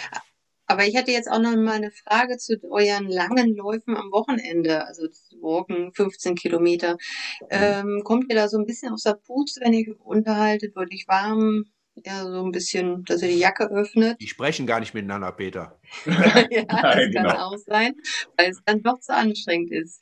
Aber 0.67 0.85
ich 0.85 0.95
hätte 0.95 1.11
jetzt 1.11 1.29
auch 1.29 1.39
noch 1.39 1.55
mal 1.55 1.73
eine 1.73 1.91
Frage 1.91 2.37
zu 2.37 2.55
euren 2.69 3.07
langen 3.07 3.55
Läufen 3.55 3.95
am 3.95 4.11
Wochenende, 4.11 4.85
also 4.85 5.07
Walken 5.41 5.93
15 5.93 6.35
Kilometer. 6.35 6.97
Ähm, 7.49 8.01
kommt 8.03 8.25
ihr 8.29 8.35
da 8.35 8.47
so 8.47 8.57
ein 8.57 8.65
bisschen 8.65 8.91
aus 8.91 9.03
der 9.03 9.13
Puste, 9.13 9.61
wenn 9.63 9.73
ihr 9.73 9.95
unterhaltet? 9.99 10.75
Wird 10.75 10.93
ich 10.93 11.07
warm? 11.07 11.65
Ja, 12.03 12.23
so 12.23 12.43
ein 12.43 12.51
bisschen, 12.51 13.05
dass 13.05 13.21
ihr 13.21 13.29
die 13.29 13.39
Jacke 13.39 13.69
öffnet. 13.71 14.19
Die 14.19 14.27
sprechen 14.27 14.67
gar 14.67 14.79
nicht 14.81 14.93
miteinander, 14.93 15.31
Peter. 15.31 15.79
ja, 16.05 16.63
das 16.63 16.81
Nein, 16.81 17.11
kann 17.11 17.11
genau. 17.11 17.35
auch 17.35 17.57
sein, 17.57 17.93
weil 18.37 18.51
es 18.51 18.61
dann 18.65 18.81
doch 18.81 18.99
zu 18.99 19.13
anstrengend 19.13 19.71
ist. 19.71 20.01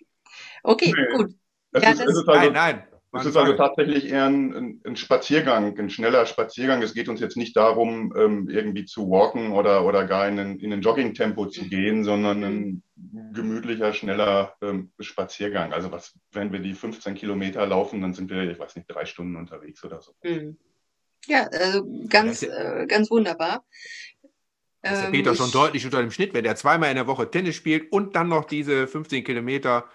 Okay, 0.63 0.93
nee. 0.95 1.17
gut. 1.17 1.35
Das 1.71 1.83
ja, 1.83 1.89
ist, 1.91 1.99
das, 1.99 2.07
also, 2.07 2.23
nein, 2.25 2.53
nein. 2.53 2.87
Es 3.15 3.25
ist 3.27 3.37
also 3.37 3.53
tatsächlich 3.53 4.09
eher 4.09 4.25
ein, 4.25 4.81
ein, 4.83 4.95
Spaziergang, 4.95 5.77
ein 5.77 5.89
schneller 5.91 6.25
Spaziergang. 6.25 6.81
Es 6.81 6.95
geht 6.95 7.09
uns 7.09 7.19
jetzt 7.19 7.37
nicht 7.37 7.55
darum, 7.55 8.11
ähm, 8.17 8.49
irgendwie 8.49 8.85
zu 8.85 9.09
walken 9.09 9.51
oder, 9.51 9.85
oder 9.85 10.05
gar 10.05 10.27
in 10.27 10.39
ein, 10.39 10.59
in 10.59 10.73
ein 10.73 10.81
Jogging-Tempo 10.81 11.45
zu 11.45 11.65
gehen, 11.65 12.03
sondern 12.03 12.43
ein 12.43 12.83
gemütlicher, 13.33 13.93
schneller 13.93 14.55
ähm, 14.63 14.91
Spaziergang. 14.99 15.73
Also 15.73 15.91
was, 15.91 16.17
wenn 16.31 16.51
wir 16.51 16.59
die 16.59 16.73
15 16.73 17.13
Kilometer 17.13 17.65
laufen, 17.67 18.01
dann 18.01 18.13
sind 18.13 18.31
wir, 18.31 18.49
ich 18.49 18.57
weiß 18.57 18.75
nicht, 18.77 18.89
drei 18.89 19.05
Stunden 19.05 19.35
unterwegs 19.35 19.83
oder 19.83 20.01
so. 20.01 20.13
Mhm. 20.23 20.57
Ja, 21.27 21.47
also 21.47 21.85
ganz, 22.09 22.41
äh, 22.41 22.85
ganz 22.87 23.11
wunderbar. 23.11 23.63
Das 24.81 24.93
ist 24.93 25.03
der 25.03 25.11
Peter 25.11 25.29
ähm, 25.29 25.35
schon 25.37 25.51
deutlich 25.51 25.85
unter 25.85 26.01
dem 26.01 26.11
Schnitt, 26.11 26.33
wenn 26.33 26.45
er 26.45 26.55
zweimal 26.55 26.89
in 26.89 26.95
der 26.95 27.07
Woche 27.07 27.29
Tennis 27.29 27.55
spielt 27.55 27.91
und 27.91 28.15
dann 28.15 28.27
noch 28.27 28.45
diese 28.45 28.87
15 28.87 29.23
Kilometer. 29.23 29.87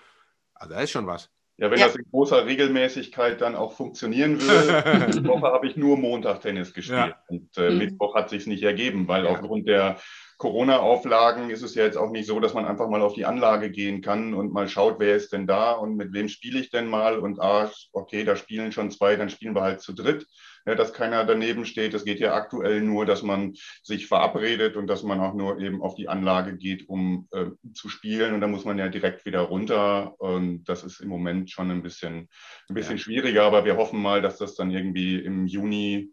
Also 0.54 0.74
da 0.74 0.80
ist 0.80 0.92
schon 0.92 1.06
was. 1.06 1.30
Ja, 1.58 1.72
wenn 1.72 1.78
ja. 1.80 1.86
das 1.86 1.96
in 1.96 2.04
großer 2.10 2.46
Regelmäßigkeit 2.46 3.40
dann 3.40 3.56
auch 3.56 3.72
funktionieren 3.72 4.40
würde. 4.40 5.10
Die 5.20 5.26
Woche 5.26 5.48
habe 5.48 5.66
ich 5.66 5.76
nur 5.76 5.96
Montag 5.96 6.40
Tennis 6.40 6.72
gespielt. 6.72 6.98
Ja. 6.98 7.22
Und 7.26 7.58
äh, 7.58 7.70
mhm. 7.70 7.78
Mittwoch 7.78 8.14
hat 8.14 8.30
sich 8.30 8.46
nicht 8.46 8.62
ergeben, 8.62 9.08
weil 9.08 9.24
ja. 9.24 9.30
aufgrund 9.30 9.66
der 9.66 9.98
Corona-Auflagen 10.38 11.50
ist 11.50 11.62
es 11.62 11.74
ja 11.74 11.84
jetzt 11.84 11.98
auch 11.98 12.10
nicht 12.10 12.26
so, 12.26 12.40
dass 12.40 12.54
man 12.54 12.64
einfach 12.64 12.88
mal 12.88 13.02
auf 13.02 13.14
die 13.14 13.26
Anlage 13.26 13.70
gehen 13.70 14.00
kann 14.00 14.34
und 14.34 14.52
mal 14.52 14.68
schaut, 14.68 14.98
wer 14.98 15.16
ist 15.16 15.32
denn 15.32 15.46
da 15.46 15.72
und 15.72 15.96
mit 15.96 16.12
wem 16.12 16.28
spiele 16.28 16.60
ich 16.60 16.70
denn 16.70 16.86
mal 16.86 17.18
und 17.18 17.40
ah, 17.40 17.70
okay, 17.92 18.24
da 18.24 18.36
spielen 18.36 18.72
schon 18.72 18.90
zwei, 18.90 19.16
dann 19.16 19.30
spielen 19.30 19.54
wir 19.54 19.62
halt 19.62 19.80
zu 19.80 19.92
dritt 19.92 20.26
ja, 20.68 20.74
dass 20.74 20.92
keiner 20.92 21.24
daneben 21.24 21.64
steht. 21.64 21.94
Es 21.94 22.04
geht 22.04 22.20
ja 22.20 22.34
aktuell 22.34 22.82
nur, 22.82 23.06
dass 23.06 23.22
man 23.22 23.54
sich 23.82 24.06
verabredet 24.06 24.76
und 24.76 24.86
dass 24.86 25.02
man 25.02 25.18
auch 25.18 25.32
nur 25.32 25.58
eben 25.60 25.80
auf 25.80 25.94
die 25.94 26.08
Anlage 26.08 26.56
geht, 26.56 26.88
um 26.88 27.26
äh, 27.32 27.46
zu 27.72 27.88
spielen. 27.88 28.34
Und 28.34 28.42
da 28.42 28.48
muss 28.48 28.66
man 28.66 28.78
ja 28.78 28.88
direkt 28.88 29.24
wieder 29.24 29.40
runter. 29.40 30.20
Und 30.20 30.64
das 30.64 30.84
ist 30.84 31.00
im 31.00 31.08
Moment 31.08 31.50
schon 31.50 31.70
ein 31.70 31.82
bisschen, 31.82 32.28
ein 32.68 32.74
bisschen 32.74 32.98
ja. 32.98 33.02
schwieriger. 33.02 33.44
Aber 33.44 33.64
wir 33.64 33.78
hoffen 33.78 34.00
mal, 34.00 34.20
dass 34.20 34.36
das 34.36 34.56
dann 34.56 34.70
irgendwie 34.70 35.16
im 35.16 35.46
Juni 35.46 36.12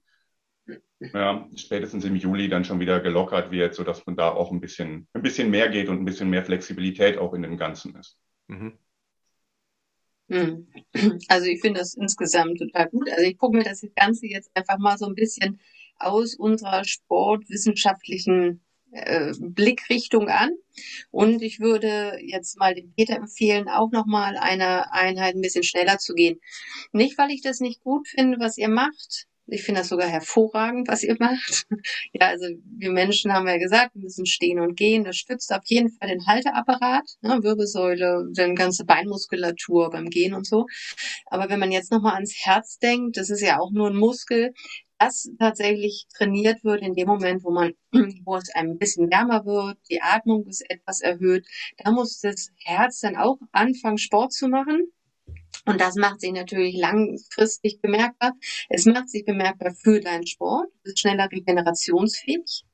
ja, 0.99 1.49
spätestens 1.55 2.05
im 2.05 2.15
Juli 2.15 2.49
dann 2.49 2.65
schon 2.65 2.79
wieder 2.79 2.99
gelockert 2.99 3.51
wird, 3.51 3.75
sodass 3.75 4.05
man 4.05 4.15
da 4.15 4.31
auch 4.31 4.51
ein 4.51 4.61
bisschen, 4.61 5.07
ein 5.13 5.21
bisschen 5.21 5.49
mehr 5.49 5.69
geht 5.69 5.89
und 5.89 5.99
ein 5.99 6.05
bisschen 6.05 6.29
mehr 6.29 6.43
Flexibilität 6.43 7.17
auch 7.17 7.33
in 7.33 7.43
dem 7.43 7.57
Ganzen 7.57 7.95
ist. 7.95 8.17
Mhm. 8.47 8.77
Hm. 10.29 10.67
Also 11.27 11.47
ich 11.47 11.61
finde 11.61 11.79
das 11.79 11.93
insgesamt 11.95 12.59
total 12.59 12.89
gut. 12.89 13.09
Also 13.09 13.23
ich 13.23 13.37
gucke 13.37 13.57
mir 13.57 13.63
das 13.63 13.85
Ganze 13.95 14.27
jetzt 14.27 14.49
einfach 14.55 14.77
mal 14.77 14.97
so 14.97 15.05
ein 15.05 15.15
bisschen 15.15 15.59
aus 15.97 16.35
unserer 16.35 16.83
sportwissenschaftlichen 16.83 18.61
äh, 18.91 19.33
Blickrichtung 19.39 20.29
an. 20.29 20.51
Und 21.11 21.41
ich 21.41 21.59
würde 21.59 22.17
jetzt 22.21 22.57
mal 22.57 22.73
dem 22.73 22.93
Peter 22.93 23.15
empfehlen, 23.15 23.69
auch 23.69 23.91
nochmal 23.91 24.37
eine 24.37 24.91
Einheit 24.93 25.35
ein 25.35 25.41
bisschen 25.41 25.63
schneller 25.63 25.99
zu 25.99 26.13
gehen. 26.13 26.39
Nicht, 26.91 27.17
weil 27.17 27.31
ich 27.31 27.41
das 27.41 27.59
nicht 27.59 27.83
gut 27.83 28.07
finde, 28.07 28.39
was 28.39 28.57
ihr 28.57 28.69
macht, 28.69 29.27
ich 29.47 29.63
finde 29.63 29.81
das 29.81 29.89
sogar 29.89 30.07
hervorragend, 30.07 30.87
was 30.87 31.03
ihr 31.03 31.15
macht. 31.19 31.65
Ja, 32.13 32.27
also 32.27 32.45
wir 32.77 32.91
Menschen 32.91 33.33
haben 33.33 33.47
ja 33.47 33.57
gesagt, 33.57 33.93
wir 33.93 34.01
müssen 34.01 34.25
stehen 34.25 34.59
und 34.59 34.75
gehen. 34.75 35.03
Das 35.03 35.17
stützt 35.17 35.51
auf 35.53 35.63
jeden 35.65 35.89
Fall 35.89 36.07
den 36.09 36.25
Halteapparat, 36.25 37.03
ne, 37.21 37.43
Wirbelsäule, 37.43 38.29
dann 38.33 38.55
ganze 38.55 38.85
Beinmuskulatur 38.85 39.89
beim 39.89 40.09
Gehen 40.09 40.33
und 40.33 40.47
so. 40.47 40.65
Aber 41.25 41.49
wenn 41.49 41.59
man 41.59 41.71
jetzt 41.71 41.91
nochmal 41.91 42.15
ans 42.15 42.35
Herz 42.37 42.79
denkt, 42.79 43.17
das 43.17 43.29
ist 43.29 43.41
ja 43.41 43.59
auch 43.59 43.71
nur 43.71 43.89
ein 43.89 43.97
Muskel, 43.97 44.53
das 44.97 45.29
tatsächlich 45.39 46.07
trainiert 46.15 46.63
wird 46.63 46.81
in 46.81 46.93
dem 46.93 47.07
Moment, 47.07 47.43
wo 47.43 47.51
man, 47.51 47.73
wo 48.25 48.37
es 48.37 48.49
ein 48.55 48.77
bisschen 48.77 49.11
wärmer 49.11 49.45
wird, 49.45 49.77
die 49.89 50.01
Atmung 50.01 50.45
ist 50.47 50.63
etwas 50.69 51.01
erhöht. 51.01 51.45
Da 51.77 51.91
muss 51.91 52.19
das 52.21 52.51
Herz 52.63 53.01
dann 53.01 53.15
auch 53.15 53.37
anfangen, 53.51 53.97
Sport 53.97 54.33
zu 54.33 54.47
machen. 54.47 54.91
Und 55.65 55.81
das 55.81 55.95
macht 55.95 56.21
sich 56.21 56.31
natürlich 56.31 56.75
langfristig 56.77 57.79
bemerkbar. 57.81 58.33
Es 58.69 58.85
macht 58.85 59.09
sich 59.09 59.25
bemerkbar 59.25 59.73
für 59.73 59.99
deinen 59.99 60.27
Sport. 60.27 60.67
Du 60.67 60.79
bist 60.83 60.99
schneller 60.99 61.29
regenerationsfähig. 61.31 62.65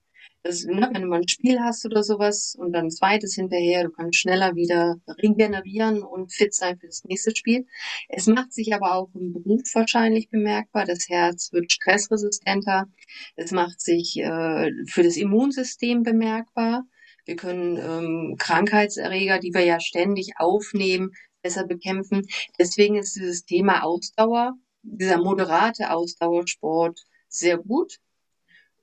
Das, 0.44 0.66
ne, 0.66 0.90
wenn 0.92 1.04
du 1.04 1.08
mal 1.08 1.22
ein 1.22 1.28
Spiel 1.28 1.60
hast 1.60 1.86
oder 1.86 2.02
sowas 2.02 2.56
und 2.58 2.72
dann 2.74 2.86
ein 2.86 2.92
zweites 2.92 3.36
hinterher, 3.36 3.84
du 3.84 3.92
kannst 3.92 4.18
schneller 4.18 4.56
wieder 4.56 4.96
regenerieren 5.22 6.02
und 6.02 6.34
fit 6.34 6.54
sein 6.56 6.80
für 6.80 6.88
das 6.88 7.04
nächste 7.04 7.36
Spiel. 7.36 7.68
Es 8.10 8.26
macht 8.26 8.52
sich 8.52 8.74
aber 8.74 8.96
auch 8.96 9.10
im 9.14 9.34
Beruf 9.34 9.62
wahrscheinlich 9.74 10.30
bemerkbar. 10.30 10.86
Das 10.86 11.08
Herz 11.10 11.52
wird 11.52 11.72
stressresistenter. 11.72 12.88
Es 13.36 13.52
macht 13.52 13.80
sich 13.82 14.18
äh, 14.18 14.72
für 14.88 15.04
das 15.04 15.16
Immunsystem 15.16 16.02
bemerkbar. 16.02 16.86
Wir 17.26 17.36
können 17.36 17.78
ähm, 17.78 18.36
Krankheitserreger, 18.40 19.38
die 19.38 19.54
wir 19.54 19.64
ja 19.64 19.80
ständig 19.80 20.34
aufnehmen, 20.38 21.12
besser 21.42 21.66
bekämpfen. 21.66 22.28
Deswegen 22.60 22.96
ist 22.96 23.16
dieses 23.16 23.46
Thema 23.46 23.84
Ausdauer, 23.84 24.54
dieser 24.84 25.18
moderate 25.18 25.92
Ausdauersport 25.92 27.00
sehr 27.28 27.58
gut. 27.58 27.98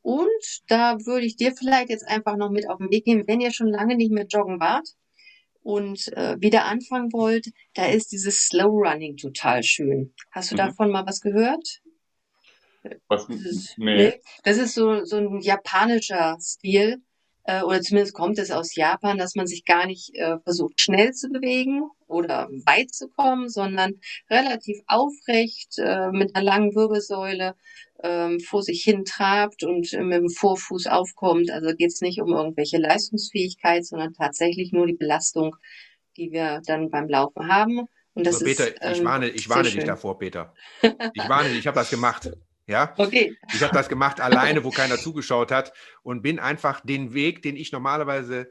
Und 0.02 0.62
da 0.68 0.96
würde 1.04 1.26
ich 1.26 1.36
dir 1.36 1.54
vielleicht 1.54 1.90
jetzt 1.90 2.06
einfach 2.06 2.36
noch 2.36 2.50
mit 2.50 2.68
auf 2.68 2.78
den 2.78 2.90
Weg 2.90 3.04
geben, 3.04 3.24
wenn 3.26 3.40
ihr 3.40 3.52
schon 3.52 3.68
lange 3.68 3.96
nicht 3.96 4.12
mehr 4.12 4.26
joggen 4.26 4.60
wart 4.60 4.88
und 5.62 6.08
äh, 6.16 6.36
wieder 6.40 6.64
anfangen 6.64 7.12
wollt, 7.12 7.48
da 7.74 7.86
ist 7.86 8.12
dieses 8.12 8.46
Slow 8.46 8.70
Running 8.70 9.16
total 9.16 9.62
schön. 9.62 10.14
Hast 10.30 10.50
du 10.50 10.54
mhm. 10.54 10.58
davon 10.58 10.90
mal 10.90 11.04
was 11.06 11.20
gehört? 11.20 11.82
Was? 13.08 13.26
Das 13.26 13.40
ist, 13.40 13.74
nee. 13.76 14.20
Das 14.44 14.56
ist 14.56 14.74
so, 14.74 15.04
so 15.04 15.16
ein 15.16 15.40
japanischer 15.40 16.38
Stil 16.40 17.02
äh, 17.48 17.62
oder 17.62 17.80
zumindest 17.80 18.14
kommt 18.14 18.38
es 18.38 18.50
aus 18.50 18.74
Japan, 18.74 19.16
dass 19.16 19.34
man 19.34 19.46
sich 19.46 19.64
gar 19.64 19.86
nicht 19.86 20.14
äh, 20.14 20.38
versucht, 20.40 20.82
schnell 20.82 21.12
zu 21.12 21.30
bewegen 21.30 21.82
oder 22.06 22.46
weit 22.66 22.92
zu 22.92 23.08
kommen, 23.08 23.48
sondern 23.48 23.94
relativ 24.28 24.78
aufrecht 24.86 25.78
äh, 25.78 26.10
mit 26.10 26.36
einer 26.36 26.44
langen 26.44 26.74
Wirbelsäule 26.74 27.54
ähm, 28.02 28.38
vor 28.40 28.62
sich 28.62 28.82
hin 28.82 29.06
trabt 29.06 29.62
und 29.64 29.90
mit 29.92 30.18
dem 30.18 30.28
Vorfuß 30.28 30.88
aufkommt. 30.88 31.50
Also 31.50 31.74
geht 31.74 31.90
es 31.90 32.02
nicht 32.02 32.20
um 32.20 32.34
irgendwelche 32.34 32.76
Leistungsfähigkeit, 32.76 33.86
sondern 33.86 34.12
tatsächlich 34.12 34.72
nur 34.72 34.86
die 34.86 34.96
Belastung, 34.96 35.56
die 36.18 36.30
wir 36.30 36.60
dann 36.66 36.90
beim 36.90 37.08
Laufen 37.08 37.48
haben. 37.48 37.86
Und 38.12 38.26
das 38.26 38.44
Peter, 38.44 38.66
ist, 38.68 38.76
ähm, 38.82 38.92
ich 38.92 39.04
warne, 39.04 39.28
ich 39.30 39.48
warne 39.48 39.70
dich 39.70 39.84
davor, 39.84 40.18
Peter. 40.18 40.52
Ich 41.14 41.28
warne 41.30 41.48
dich, 41.48 41.60
ich 41.60 41.66
habe 41.66 41.76
das 41.76 41.88
gemacht. 41.88 42.30
Ja, 42.68 42.92
okay. 42.98 43.34
Ich 43.52 43.62
habe 43.62 43.72
das 43.72 43.88
gemacht 43.88 44.20
alleine, 44.20 44.62
wo 44.62 44.70
keiner 44.70 44.96
zugeschaut 44.96 45.50
hat 45.50 45.72
und 46.02 46.22
bin 46.22 46.38
einfach 46.38 46.80
den 46.80 47.14
Weg, 47.14 47.42
den 47.42 47.56
ich 47.56 47.72
normalerweise 47.72 48.48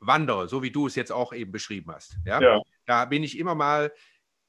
wandere, 0.00 0.48
so 0.48 0.62
wie 0.62 0.72
du 0.72 0.86
es 0.86 0.96
jetzt 0.96 1.12
auch 1.12 1.32
eben 1.32 1.52
beschrieben 1.52 1.92
hast. 1.92 2.18
Ja, 2.26 2.40
ja. 2.40 2.60
da 2.84 3.04
bin 3.04 3.22
ich 3.22 3.38
immer 3.38 3.54
mal 3.54 3.92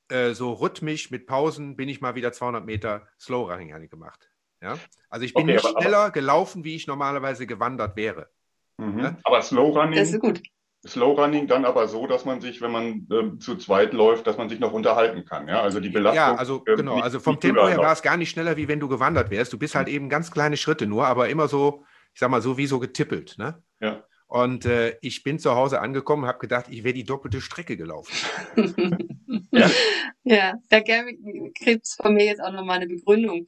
äh, 0.10 0.34
so 0.34 0.54
rhythmisch 0.54 1.12
mit 1.12 1.28
Pausen, 1.28 1.76
bin 1.76 1.90
ich 1.90 2.02
mal 2.02 2.16
wieder 2.16 2.34
200 2.34 2.66
Meter 2.66 3.08
Slow 3.20 3.52
Running 3.52 3.88
gemacht. 3.88 4.30
Ja, 4.62 4.78
also 5.10 5.24
ich 5.24 5.36
bin 5.36 5.44
okay, 5.44 5.54
nicht 5.54 5.66
aber, 5.66 5.80
schneller 5.80 6.00
aber, 6.00 6.12
gelaufen, 6.12 6.64
wie 6.64 6.76
ich 6.76 6.88
normalerweise 6.88 7.46
gewandert 7.46 7.96
wäre. 7.96 8.30
Mhm. 8.78 9.00
Ja? 9.00 9.18
Aber 9.24 9.42
Slow 9.44 9.78
Running. 9.78 10.44
Slow 10.86 11.20
Running 11.20 11.48
dann 11.48 11.66
aber 11.66 11.88
so, 11.88 12.08
dass 12.08 12.26
man 12.26 12.40
sich, 12.40 12.62
wenn 12.62 12.72
man 12.72 13.08
äh, 13.12 13.40
zu 13.40 13.58
zweit 13.58 13.94
läuft, 13.94 14.28
dass 14.28 14.38
man 14.38 14.48
sich 14.48 14.60
noch 14.60 14.74
unterhalten 14.74 15.26
kann. 15.26 15.48
Ja, 15.48 15.62
also 15.62 15.80
die 15.80 15.90
Belastung. 15.90 16.16
Ja, 16.16 16.36
also 16.36 16.64
äh, 16.66 16.76
genau. 16.76 16.96
Nicht, 16.96 17.04
also 17.04 17.20
vom 17.20 17.40
Tempo 17.40 17.68
her 17.68 17.78
war 17.78 17.94
es 17.94 18.02
gar 18.02 18.18
nicht 18.18 18.30
schneller, 18.30 18.58
wie 18.58 18.68
wenn 18.68 18.80
du 18.80 18.88
gewandert 18.88 19.32
wärst. 19.32 19.52
Du 19.52 19.58
bist 19.58 19.76
halt 19.76 19.88
eben 19.88 20.10
ganz 20.10 20.32
kleine 20.32 20.56
Schritte 20.56 20.86
nur, 20.86 21.08
aber 21.08 21.30
immer 21.30 21.48
so, 21.48 21.84
ich 22.14 22.20
sag 22.20 22.30
mal 22.30 22.42
so 22.42 22.58
wie 22.58 22.68
so 22.68 22.80
getippelt. 22.80 23.36
Ne? 23.38 23.62
Ja. 23.80 24.04
Und 24.28 24.66
äh, 24.66 24.98
ich 25.02 25.24
bin 25.24 25.40
zu 25.40 25.56
Hause 25.56 25.80
angekommen 25.80 26.24
und 26.24 26.30
habe 26.30 26.40
gedacht, 26.40 26.66
ich 26.70 26.84
wäre 26.84 26.94
die 26.94 27.06
doppelte 27.06 27.42
Strecke 27.42 27.78
gelaufen. 27.78 28.14
ja. 29.52 29.70
ja, 30.24 30.54
da 30.70 30.82
kriegt 30.82 31.86
es 31.86 31.96
von 31.96 32.14
mir 32.14 32.26
jetzt 32.26 32.42
auch 32.42 32.52
nochmal 32.52 32.78
eine 32.78 32.88
Begründung. 32.88 33.46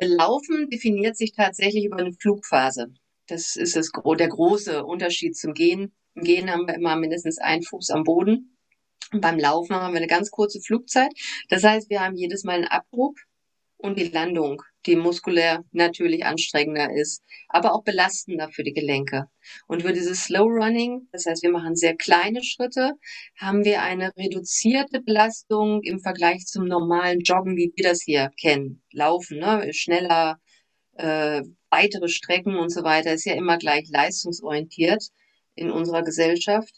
Laufen 0.00 0.70
definiert 0.70 1.16
sich 1.16 1.32
tatsächlich 1.32 1.84
über 1.84 1.98
eine 1.98 2.12
Flugphase. 2.12 2.92
Das 3.26 3.56
ist 3.56 3.76
das, 3.76 3.90
der 3.92 4.28
große 4.28 4.84
Unterschied 4.84 5.36
zum 5.36 5.52
Gehen. 5.52 5.92
Im 6.14 6.24
Gehen 6.24 6.50
haben 6.50 6.66
wir 6.66 6.74
immer 6.74 6.96
mindestens 6.96 7.38
einen 7.38 7.62
Fuß 7.62 7.90
am 7.90 8.04
Boden. 8.04 8.56
Und 9.12 9.20
beim 9.20 9.38
Laufen 9.38 9.76
haben 9.76 9.92
wir 9.92 9.98
eine 9.98 10.06
ganz 10.06 10.30
kurze 10.30 10.60
Flugzeit. 10.60 11.12
Das 11.48 11.64
heißt, 11.64 11.90
wir 11.90 12.00
haben 12.00 12.16
jedes 12.16 12.44
Mal 12.44 12.56
einen 12.56 12.68
Abbruch 12.68 13.14
und 13.82 13.98
die 13.98 14.08
Landung, 14.08 14.62
die 14.86 14.96
muskulär 14.96 15.64
natürlich 15.72 16.24
anstrengender 16.24 16.90
ist, 16.94 17.22
aber 17.48 17.74
auch 17.74 17.82
belastender 17.82 18.48
für 18.50 18.62
die 18.62 18.72
Gelenke. 18.72 19.26
Und 19.66 19.82
für 19.82 19.92
dieses 19.92 20.24
Slow 20.24 20.48
Running, 20.48 21.08
das 21.10 21.26
heißt, 21.26 21.42
wir 21.42 21.50
machen 21.50 21.74
sehr 21.74 21.96
kleine 21.96 22.42
Schritte, 22.44 22.92
haben 23.36 23.64
wir 23.64 23.82
eine 23.82 24.16
reduzierte 24.16 25.00
Belastung 25.00 25.82
im 25.82 25.98
Vergleich 25.98 26.46
zum 26.46 26.66
normalen 26.66 27.20
Joggen, 27.20 27.56
wie 27.56 27.72
wir 27.74 27.84
das 27.84 28.02
hier 28.02 28.30
kennen. 28.40 28.82
Laufen, 28.92 29.38
ne? 29.38 29.72
schneller, 29.72 30.38
äh, 30.94 31.42
weitere 31.68 32.08
Strecken 32.08 32.56
und 32.56 32.70
so 32.70 32.84
weiter, 32.84 33.12
ist 33.12 33.24
ja 33.24 33.34
immer 33.34 33.58
gleich 33.58 33.88
leistungsorientiert 33.90 35.02
in 35.54 35.70
unserer 35.70 36.02
Gesellschaft. 36.02 36.74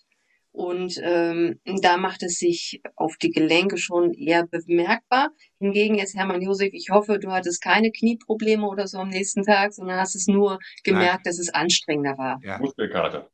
Und 0.55 1.01
ähm, 1.03 1.59
da 1.65 1.97
macht 1.97 2.23
es 2.23 2.39
sich 2.39 2.81
auf 2.95 3.17
die 3.17 3.31
Gelenke 3.31 3.77
schon 3.77 4.15
eher 4.15 4.47
bemerkbar. 4.47 5.31
Hingegen 5.59 5.97
jetzt 5.97 6.15
Hermann 6.15 6.43
Josef, 6.43 6.73
ich 6.73 6.91
hoffe, 6.91 7.19
du 7.19 7.33
hattest 7.33 7.61
keine 7.61 7.91
Knieprobleme 7.91 8.65
oder 8.65 8.87
so 8.87 8.99
am 8.99 9.09
nächsten 9.09 9.43
Tag, 9.43 9.73
sondern 9.73 9.99
hast 9.99 10.15
es 10.15 10.29
nur 10.29 10.61
gemerkt, 10.85 11.13
Nein. 11.13 11.23
dass 11.25 11.41
es 11.41 11.53
anstrengender 11.53 12.17
war. 12.19 12.41
Ja. 12.45 12.59
Muskelkater. 12.59 13.29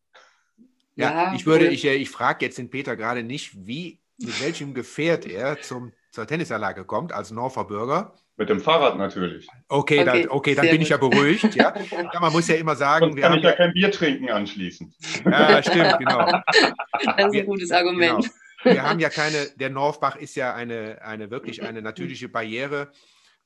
Ja, 0.96 1.12
ja, 1.12 1.34
ich 1.34 1.44
würde, 1.44 1.68
ich, 1.68 1.84
äh, 1.84 1.94
ich 1.94 2.08
frage 2.08 2.46
jetzt 2.46 2.56
den 2.56 2.70
Peter 2.70 2.96
gerade 2.96 3.22
nicht, 3.22 3.66
wie, 3.66 4.00
mit 4.18 4.42
welchem 4.42 4.72
Gefährt 4.72 5.26
er 5.26 5.60
zum, 5.60 5.92
zur 6.12 6.26
Tennisanlage 6.26 6.86
kommt 6.86 7.12
als 7.12 7.30
Norfer 7.30 7.64
Bürger. 7.64 8.14
Mit 8.40 8.48
dem 8.48 8.58
Fahrrad 8.58 8.96
natürlich. 8.96 9.46
Okay, 9.68 10.00
okay, 10.00 10.04
dann, 10.04 10.28
okay, 10.30 10.54
dann 10.54 10.64
bin 10.64 10.76
gut. 10.76 10.82
ich 10.84 10.88
ja 10.88 10.96
beruhigt. 10.96 11.54
Ja? 11.56 11.74
ja, 12.14 12.20
man 12.20 12.32
muss 12.32 12.48
ja 12.48 12.54
immer 12.54 12.74
sagen, 12.74 13.04
Sonst 13.04 13.16
wir 13.16 13.22
kann 13.22 13.32
haben 13.32 13.38
ich 13.40 13.44
ja 13.44 13.52
kein 13.52 13.74
Bier 13.74 13.90
trinken 13.92 14.30
anschließend. 14.30 14.94
Ja, 15.26 15.62
stimmt, 15.62 15.98
genau. 15.98 16.24
Das 16.24 17.26
ist 17.26 17.38
ein 17.38 17.44
gutes 17.44 17.70
Argument. 17.70 18.30
Genau. 18.62 18.74
Wir 18.74 18.82
haben 18.82 18.98
ja 18.98 19.10
keine, 19.10 19.44
der 19.56 19.68
Norfbach 19.68 20.16
ist 20.16 20.36
ja 20.36 20.54
eine, 20.54 21.02
eine 21.02 21.30
wirklich 21.30 21.62
eine 21.62 21.82
natürliche 21.82 22.30
Barriere, 22.30 22.90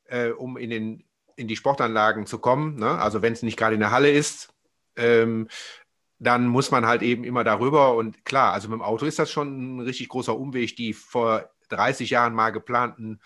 äh, 0.05 0.29
um 0.29 0.57
in, 0.57 0.71
den, 0.71 1.05
in 1.35 1.49
die 1.49 1.57
Sportanlagen 1.57 2.27
zu 2.27 2.39
kommen. 2.39 2.77
Ne? 2.77 2.97
Also 2.97 3.21
wenn 3.21 3.33
es 3.33 3.43
nicht 3.43 3.57
gerade 3.57 3.75
in 3.75 3.81
der 3.81 3.91
Halle 3.91 4.13
ist, 4.13 4.55
ähm, 4.95 5.49
dann 6.21 6.47
muss 6.47 6.71
man 6.71 6.87
halt 6.87 7.03
eben 7.03 7.25
immer 7.25 7.43
darüber. 7.43 7.97
Und 7.97 8.25
klar, 8.25 8.53
also 8.53 8.69
mit 8.69 8.79
dem 8.79 8.83
Auto 8.83 9.07
ist 9.07 9.19
das 9.19 9.33
schon 9.33 9.79
ein 9.79 9.81
richtig 9.81 10.09
großer 10.09 10.39
Umweg, 10.39 10.77
die 10.77 10.93
vor 10.93 11.51
30 11.71 12.11
Jahren 12.11 12.33
mal 12.33 12.51
geplanten 12.51 13.19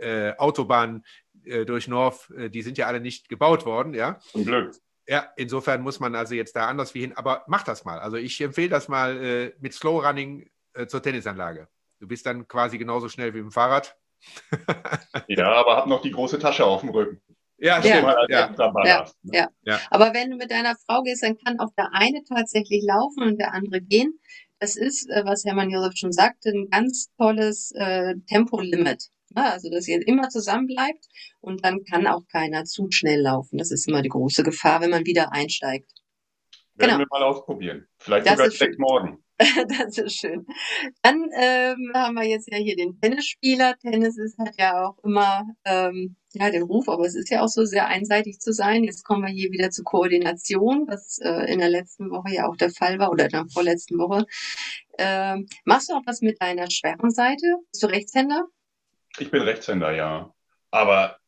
äh, 0.00 0.34
Autobahnen 0.36 1.04
äh, 1.44 1.64
durch 1.64 1.88
North, 1.88 2.30
äh, 2.30 2.50
die 2.50 2.62
sind 2.62 2.78
ja 2.78 2.86
alle 2.86 3.00
nicht 3.00 3.28
gebaut 3.28 3.66
worden, 3.66 3.94
ja. 3.94 4.18
Zum 4.32 4.44
Glück. 4.44 4.74
Ja, 5.06 5.32
insofern 5.36 5.80
muss 5.80 6.00
man 6.00 6.14
also 6.14 6.34
jetzt 6.34 6.54
da 6.54 6.68
anders 6.68 6.94
wie 6.94 7.00
hin, 7.00 7.16
aber 7.16 7.44
mach 7.46 7.62
das 7.62 7.84
mal. 7.84 7.98
Also 7.98 8.16
ich 8.16 8.40
empfehle 8.42 8.68
das 8.68 8.88
mal 8.88 9.16
äh, 9.16 9.52
mit 9.58 9.72
Slow 9.72 10.06
Running 10.06 10.50
äh, 10.74 10.86
zur 10.86 11.02
Tennisanlage. 11.02 11.68
Du 11.98 12.06
bist 12.06 12.26
dann 12.26 12.46
quasi 12.46 12.76
genauso 12.76 13.08
schnell 13.08 13.32
wie 13.32 13.38
im 13.38 13.50
Fahrrad. 13.50 13.96
ja, 15.28 15.50
aber 15.52 15.76
hab 15.76 15.86
noch 15.86 16.02
die 16.02 16.10
große 16.10 16.38
Tasche 16.38 16.64
auf 16.66 16.82
dem 16.82 16.90
Rücken. 16.90 17.22
Ja, 17.56 17.80
stimmt. 17.80 18.06
Ja. 18.28 18.54
Ja. 18.56 19.06
Ja. 19.22 19.48
ja. 19.62 19.80
Aber 19.90 20.12
wenn 20.12 20.30
du 20.30 20.36
mit 20.36 20.50
deiner 20.50 20.76
Frau 20.76 21.02
gehst, 21.02 21.22
dann 21.22 21.38
kann 21.38 21.58
auch 21.58 21.72
der 21.76 21.88
eine 21.92 22.22
tatsächlich 22.24 22.84
laufen 22.84 23.22
und 23.22 23.38
der 23.38 23.52
andere 23.52 23.80
gehen. 23.80 24.20
Das 24.60 24.76
ist, 24.76 25.08
was 25.08 25.44
Hermann 25.44 25.70
Josef 25.70 25.94
schon 25.96 26.12
sagte, 26.12 26.50
ein 26.50 26.68
ganz 26.70 27.10
tolles 27.16 27.72
äh, 27.74 28.14
Tempolimit. 28.28 29.08
Ne? 29.34 29.52
Also, 29.52 29.70
dass 29.70 29.88
ihr 29.88 30.06
immer 30.06 30.28
zusammen 30.28 30.66
bleibt 30.66 31.06
und 31.40 31.64
dann 31.64 31.84
kann 31.84 32.06
auch 32.06 32.26
keiner 32.30 32.64
zu 32.64 32.88
schnell 32.90 33.20
laufen. 33.20 33.58
Das 33.58 33.70
ist 33.70 33.88
immer 33.88 34.02
die 34.02 34.08
große 34.08 34.42
Gefahr, 34.42 34.80
wenn 34.80 34.90
man 34.90 35.06
wieder 35.06 35.32
einsteigt. 35.32 35.90
Werden 36.74 36.90
genau. 36.90 36.98
wir 36.98 37.06
mal 37.10 37.22
ausprobieren. 37.24 37.86
Vielleicht 37.98 38.26
das 38.26 38.36
sogar 38.36 38.50
direkt 38.50 38.78
morgen. 38.78 39.18
das 39.78 39.98
ist 39.98 40.16
schön. 40.16 40.46
Dann 41.02 41.28
ähm, 41.36 41.92
haben 41.94 42.14
wir 42.14 42.24
jetzt 42.24 42.50
ja 42.50 42.58
hier 42.58 42.76
den 42.76 43.00
Tennisspieler. 43.00 43.76
Tennis 43.78 44.18
ist, 44.18 44.36
hat 44.38 44.54
ja 44.58 44.86
auch 44.86 44.98
immer 45.04 45.44
ähm, 45.64 46.16
ja, 46.32 46.50
den 46.50 46.62
Ruf, 46.62 46.88
aber 46.88 47.04
es 47.04 47.14
ist 47.14 47.30
ja 47.30 47.42
auch 47.42 47.48
so 47.48 47.64
sehr 47.64 47.86
einseitig 47.86 48.40
zu 48.40 48.52
sein. 48.52 48.84
Jetzt 48.84 49.04
kommen 49.04 49.22
wir 49.22 49.32
hier 49.32 49.50
wieder 49.50 49.70
zur 49.70 49.84
Koordination, 49.84 50.86
was 50.88 51.18
äh, 51.18 51.52
in 51.52 51.60
der 51.60 51.68
letzten 51.68 52.10
Woche 52.10 52.34
ja 52.34 52.48
auch 52.48 52.56
der 52.56 52.70
Fall 52.70 52.98
war 52.98 53.10
oder 53.10 53.24
in 53.24 53.30
der 53.30 53.46
vorletzten 53.52 53.98
Woche. 53.98 54.26
Ähm, 54.98 55.46
machst 55.64 55.88
du 55.88 55.94
auch 55.94 56.02
was 56.04 56.20
mit 56.20 56.40
deiner 56.42 56.68
schweren 56.70 57.10
Seite? 57.10 57.46
Bist 57.70 57.82
du 57.82 57.86
Rechtshänder? 57.86 58.44
Ich 59.18 59.30
bin 59.30 59.42
Rechtshänder, 59.42 59.92
ja. 59.92 60.32
Aber 60.70 61.18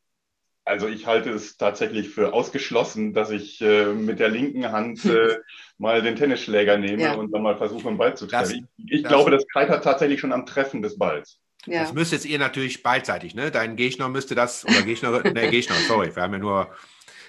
also 0.64 0.87
ich 0.87 1.07
halte 1.07 1.31
es 1.31 1.57
tatsächlich 1.57 2.11
für 2.11 2.33
ausgeschlossen, 2.33 3.12
dass 3.12 3.31
ich 3.31 3.61
äh, 3.61 3.87
mit 3.87 4.20
der 4.20 4.29
linken 4.29 4.70
Hand 4.70 5.05
äh, 5.05 5.38
mal 5.79 6.03
den 6.03 6.16
Tennisschläger 6.16 6.79
nehme 6.79 7.03
ja. 7.03 7.14
und 7.14 7.33
dann 7.33 7.42
mal 7.42 7.57
versuche, 7.57 7.88
einen 7.88 7.98
Ball 7.98 8.16
zu 8.16 8.26
treffen. 8.26 8.68
Das, 8.76 8.85
ich, 8.87 8.92
ich 8.92 9.03
das, 9.03 9.11
glaube, 9.11 9.31
das 9.31 9.44
scheitert 9.53 9.83
tatsächlich 9.83 10.20
schon 10.20 10.33
am 10.33 10.46
Treffen 10.46 10.83
des 10.83 10.98
Balls. 10.98 11.40
Ja. 11.66 11.83
Das 11.83 11.92
müsstet 11.92 12.24
ihr 12.24 12.38
natürlich 12.38 12.83
beidseitig, 12.83 13.35
ne? 13.35 13.50
Dein 13.50 13.76
Gegner 13.76 14.09
müsste 14.09 14.35
das, 14.35 14.64
oder 14.64 14.83
Gegner, 14.83 15.11
ne, 15.24 15.50
Gegner, 15.50 15.74
sorry, 15.87 16.14
wir 16.14 16.22
haben 16.22 16.33
ja 16.33 16.38
nur, 16.38 16.74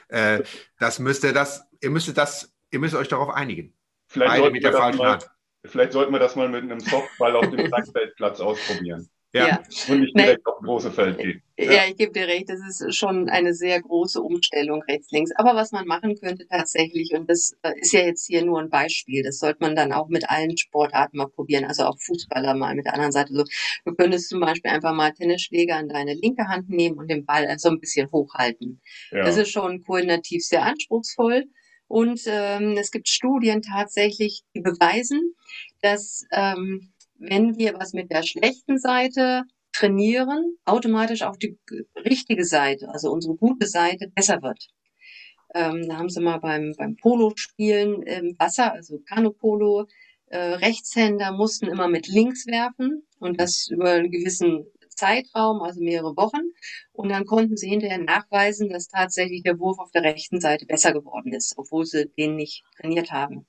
äh, 0.08 0.44
das 0.80 1.00
müsste 1.00 1.34
das, 1.34 1.68
ihr 1.82 1.90
müsstet 1.90 2.18
das, 2.18 2.54
ihr 2.70 2.80
müsst 2.80 2.96
euch 2.96 3.08
darauf 3.08 3.30
einigen. 3.30 3.74
Vielleicht 4.08 4.42
Beide 4.42 4.52
mit 4.52 4.64
der 4.64 4.74
falschen 4.74 5.00
mal, 5.00 5.14
Hand. 5.14 5.30
Vielleicht 5.66 5.92
sollten 5.94 6.12
wir 6.12 6.20
das 6.20 6.36
mal 6.36 6.50
mit 6.50 6.64
einem 6.64 6.80
Softball 6.80 7.36
auf 7.36 7.50
dem 7.50 7.66
Kleinfeldplatz 7.68 8.40
ausprobieren. 8.40 9.10
Ja. 9.34 9.48
ja. 9.48 9.64
Und 9.88 10.02
nicht 10.02 10.18
direkt 10.18 10.46
nee. 10.46 10.52
auf 10.52 10.60
große 10.60 10.92
Feld 10.92 11.18
gehen. 11.18 11.42
Ja. 11.58 11.72
ja, 11.72 11.82
ich 11.88 11.96
gebe 11.96 12.12
dir 12.12 12.28
recht, 12.28 12.50
das 12.50 12.60
ist 12.60 12.96
schon 12.96 13.30
eine 13.30 13.54
sehr 13.54 13.82
große 13.82 14.22
Umstellung 14.22 14.82
rechts-links. 14.82 15.32
Aber 15.36 15.56
was 15.56 15.72
man 15.72 15.86
machen 15.86 16.16
könnte 16.20 16.48
tatsächlich, 16.48 17.14
und 17.14 17.30
das 17.30 17.56
äh, 17.62 17.80
ist 17.80 17.94
ja 17.94 18.02
jetzt 18.02 18.26
hier 18.26 18.44
nur 18.44 18.60
ein 18.60 18.70
Beispiel, 18.70 19.24
das 19.24 19.40
sollte 19.40 19.60
man 19.62 19.76
dann 19.76 19.94
auch 19.94 20.10
mit 20.10 20.30
allen 20.30 20.58
Sportarten 20.58 21.18
mal 21.18 21.30
probieren, 21.30 21.66
also 21.66 21.84
auch 21.84 21.98
Fußballer 22.00 22.56
mal 22.56 22.76
mit 22.76 22.86
der 22.86 22.94
anderen 22.94 23.12
Seite. 23.12 23.34
So, 23.34 23.44
du 23.86 23.94
könntest 23.96 24.30
zum 24.30 24.42
Beispiel 24.42 24.72
einfach 24.72 24.94
mal 24.94 25.12
Tennisschläger 25.12 25.80
in 25.80 25.88
deine 25.88 26.14
linke 26.14 26.48
Hand 26.48 26.70
nehmen 26.70 26.98
und 26.98 27.10
den 27.10 27.26
Ball 27.26 27.48
so 27.58 27.70
ein 27.70 27.80
bisschen 27.80 28.12
hochhalten. 28.12 28.82
Ja. 29.12 29.24
Das 29.24 29.38
ist 29.38 29.52
schon 29.52 29.84
koordinativ 29.84 30.44
sehr 30.44 30.64
anspruchsvoll. 30.64 31.46
Und 31.88 32.22
ähm, 32.26 32.78
es 32.78 32.90
gibt 32.90 33.10
Studien 33.10 33.62
tatsächlich, 33.62 34.44
die 34.56 34.62
beweisen, 34.62 35.36
dass 35.82 36.26
ähm, 36.32 36.94
wenn 37.22 37.58
wir 37.58 37.76
was 37.76 37.94
mit 37.94 38.12
der 38.12 38.24
schlechten 38.24 38.80
Seite 38.80 39.44
trainieren, 39.74 40.58
automatisch 40.66 41.22
auch 41.22 41.38
die 41.38 41.58
richtige 41.98 42.46
Seite, 42.46 42.90
also 42.90 43.12
unsere 43.12 43.36
gute 43.36 43.68
Seite, 43.68 44.12
besser 44.14 44.42
wird. 44.42 44.68
Ähm, 45.54 45.88
da 45.88 45.98
haben 45.98 46.10
sie 46.10 46.22
mal 46.22 46.40
beim, 46.40 46.74
beim 46.78 46.96
Polo-Spielen 46.96 48.04
im 48.04 48.36
Wasser, 48.40 48.74
also 48.74 49.00
Kanupolo, 49.08 49.88
äh, 50.28 50.38
Rechtshänder 50.38 51.32
mussten 51.34 51.68
immer 51.68 51.90
mit 51.90 52.08
links 52.08 52.48
werfen 52.48 53.06
und 53.20 53.40
das 53.40 53.68
über 53.70 53.92
einen 53.92 54.12
gewissen 54.12 54.66
Zeitraum, 54.90 55.62
also 55.62 55.82
mehrere 55.82 56.16
Wochen. 56.16 56.54
Und 56.94 57.10
dann 57.10 57.26
konnten 57.26 57.58
sie 57.58 57.70
hinterher 57.70 57.98
nachweisen, 57.98 58.70
dass 58.70 58.88
tatsächlich 58.88 59.44
der 59.44 59.60
Wurf 59.60 59.80
auf 59.80 59.92
der 59.92 60.04
rechten 60.04 60.40
Seite 60.40 60.66
besser 60.66 60.94
geworden 60.94 61.34
ist, 61.34 61.54
obwohl 61.58 61.86
sie 61.86 62.10
den 62.18 62.36
nicht 62.36 62.64
trainiert 62.78 63.12
haben. 63.12 63.46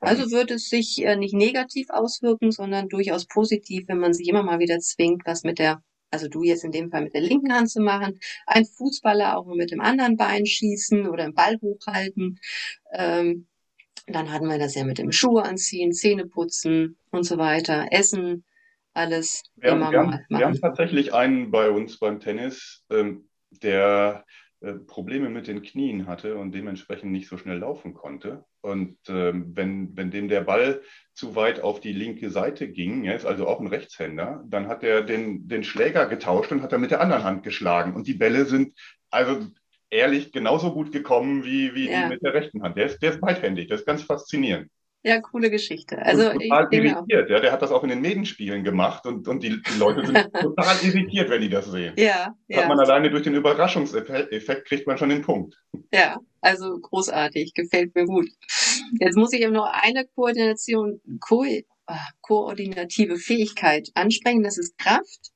Also 0.00 0.30
wird 0.30 0.50
es 0.50 0.68
sich 0.68 1.02
äh, 1.04 1.16
nicht 1.16 1.34
negativ 1.34 1.88
auswirken, 1.90 2.50
sondern 2.50 2.88
durchaus 2.88 3.26
positiv, 3.26 3.88
wenn 3.88 3.98
man 3.98 4.12
sich 4.12 4.28
immer 4.28 4.42
mal 4.42 4.58
wieder 4.58 4.78
zwingt, 4.80 5.22
was 5.26 5.44
mit 5.44 5.58
der, 5.58 5.82
also 6.10 6.28
du 6.28 6.42
jetzt 6.42 6.64
in 6.64 6.72
dem 6.72 6.90
Fall 6.90 7.02
mit 7.02 7.14
der 7.14 7.22
linken 7.22 7.52
Hand 7.52 7.70
zu 7.70 7.80
machen, 7.80 8.18
ein 8.46 8.64
Fußballer 8.64 9.36
auch 9.36 9.46
mal 9.46 9.56
mit 9.56 9.70
dem 9.70 9.80
anderen 9.80 10.16
Bein 10.16 10.46
schießen 10.46 11.08
oder 11.08 11.24
den 11.24 11.34
Ball 11.34 11.58
hochhalten. 11.60 12.38
Ähm, 12.92 13.46
dann 14.06 14.30
hatten 14.30 14.48
wir 14.48 14.58
das 14.58 14.74
ja 14.74 14.84
mit 14.84 14.98
dem 14.98 15.12
Schuhe 15.12 15.44
anziehen, 15.44 15.92
Zähne 15.92 16.26
putzen 16.26 16.98
und 17.10 17.24
so 17.24 17.38
weiter, 17.38 17.86
Essen, 17.90 18.44
alles 18.92 19.42
wir 19.56 19.70
immer 19.70 19.86
haben, 19.86 19.94
mal 19.94 20.06
machen. 20.06 20.24
Wir 20.28 20.46
haben 20.46 20.60
tatsächlich 20.60 21.14
einen 21.14 21.50
bei 21.50 21.70
uns 21.70 21.98
beim 21.98 22.20
Tennis, 22.20 22.84
ähm, 22.90 23.28
der 23.50 24.24
Probleme 24.72 25.28
mit 25.28 25.46
den 25.46 25.62
Knien 25.62 26.06
hatte 26.06 26.36
und 26.36 26.52
dementsprechend 26.52 27.12
nicht 27.12 27.28
so 27.28 27.36
schnell 27.36 27.58
laufen 27.58 27.94
konnte. 27.94 28.44
Und 28.62 28.96
ähm, 29.08 29.52
wenn, 29.54 29.96
wenn 29.96 30.10
dem 30.10 30.28
der 30.28 30.40
Ball 30.40 30.80
zu 31.12 31.36
weit 31.36 31.60
auf 31.60 31.80
die 31.80 31.92
linke 31.92 32.30
Seite 32.30 32.68
ging, 32.68 33.04
er 33.04 33.14
ist 33.14 33.26
also 33.26 33.46
auch 33.46 33.60
ein 33.60 33.66
Rechtshänder, 33.66 34.42
dann 34.48 34.66
hat 34.68 34.82
er 34.82 35.02
den, 35.02 35.46
den 35.48 35.64
Schläger 35.64 36.06
getauscht 36.06 36.50
und 36.50 36.62
hat 36.62 36.72
er 36.72 36.78
mit 36.78 36.90
der 36.90 37.00
anderen 37.00 37.24
Hand 37.24 37.42
geschlagen. 37.42 37.94
Und 37.94 38.06
die 38.06 38.14
Bälle 38.14 38.46
sind 38.46 38.74
also 39.10 39.46
ehrlich 39.90 40.32
genauso 40.32 40.72
gut 40.72 40.92
gekommen 40.92 41.44
wie, 41.44 41.74
wie 41.74 41.90
ja. 41.90 42.02
die 42.02 42.14
mit 42.14 42.22
der 42.22 42.34
rechten 42.34 42.62
Hand. 42.62 42.76
Der 42.76 42.86
ist, 42.86 43.00
der 43.02 43.12
ist 43.12 43.20
beidhändig, 43.20 43.68
das 43.68 43.80
ist 43.80 43.86
ganz 43.86 44.02
faszinierend. 44.02 44.70
Ja, 45.06 45.20
coole 45.20 45.50
Geschichte. 45.50 45.98
Also 45.98 46.32
total 46.32 46.68
ich, 46.70 46.78
irritiert. 46.78 47.28
Ja, 47.28 47.38
der 47.38 47.52
hat 47.52 47.60
das 47.60 47.70
auch 47.70 47.82
in 47.82 47.90
den 47.90 48.00
Medenspielen 48.00 48.64
gemacht 48.64 49.04
und, 49.04 49.28
und 49.28 49.42
die, 49.42 49.60
die 49.60 49.78
Leute 49.78 50.06
sind 50.06 50.16
total 50.40 50.76
irritiert, 50.82 51.28
wenn 51.28 51.42
die 51.42 51.50
das 51.50 51.66
sehen. 51.66 51.92
Ja, 51.98 52.34
ja. 52.48 52.62
Hat 52.62 52.68
man 52.68 52.80
alleine 52.80 53.10
durch 53.10 53.22
den 53.22 53.34
Überraschungseffekt 53.34 54.66
kriegt 54.66 54.86
man 54.86 54.96
schon 54.96 55.10
den 55.10 55.20
Punkt. 55.20 55.62
Ja, 55.92 56.18
also 56.40 56.78
großartig, 56.80 57.52
gefällt 57.52 57.94
mir 57.94 58.06
gut. 58.06 58.30
Jetzt 58.98 59.16
muss 59.16 59.34
ich 59.34 59.42
eben 59.42 59.52
noch 59.52 59.70
eine 59.70 60.06
Koordination, 60.06 61.02
Ko 61.20 61.44
ah, 61.86 62.08
koordinative 62.22 63.16
Fähigkeit 63.16 63.90
ansprechen, 63.92 64.42
das 64.42 64.56
ist 64.56 64.78
Kraft. 64.78 65.32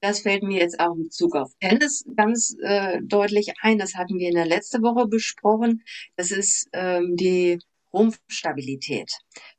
Das 0.00 0.20
fällt 0.20 0.42
mir 0.42 0.60
jetzt 0.60 0.80
auch 0.80 0.94
in 0.94 1.04
Bezug 1.04 1.36
auf 1.36 1.52
Tennis 1.60 2.06
ganz 2.16 2.56
äh, 2.62 3.00
deutlich 3.02 3.52
ein. 3.60 3.76
Das 3.76 3.94
hatten 3.94 4.18
wir 4.18 4.28
in 4.28 4.36
der 4.36 4.46
letzten 4.46 4.82
Woche 4.82 5.06
besprochen. 5.06 5.82
Das 6.16 6.30
ist 6.30 6.68
ähm, 6.72 7.16
die 7.16 7.58
Rumpfstabilität. 7.96 9.10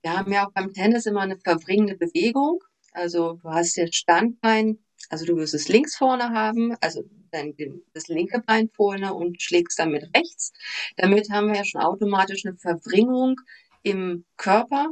Wir 0.01 0.17
haben 0.17 0.31
ja 0.31 0.45
auch 0.45 0.51
beim 0.53 0.71
Tennis 0.73 1.05
immer 1.05 1.21
eine 1.21 1.39
verbringende 1.39 1.95
Bewegung. 1.97 2.63
Also 2.91 3.33
du 3.33 3.49
hast 3.49 3.75
jetzt 3.75 3.95
Standbein, 3.95 4.79
also 5.09 5.25
du 5.25 5.35
wirst 5.37 5.53
es 5.53 5.67
links 5.67 5.95
vorne 5.95 6.29
haben, 6.29 6.75
also 6.81 7.03
dein, 7.31 7.55
das 7.93 8.07
linke 8.07 8.41
Bein 8.45 8.69
vorne 8.75 9.13
und 9.13 9.41
schlägst 9.41 9.79
dann 9.79 9.91
mit 9.91 10.03
rechts. 10.15 10.53
Damit 10.95 11.29
haben 11.29 11.47
wir 11.47 11.55
ja 11.55 11.65
schon 11.65 11.81
automatisch 11.81 12.45
eine 12.45 12.55
Verbringung 12.57 13.35
im 13.83 14.25
Körper. 14.35 14.89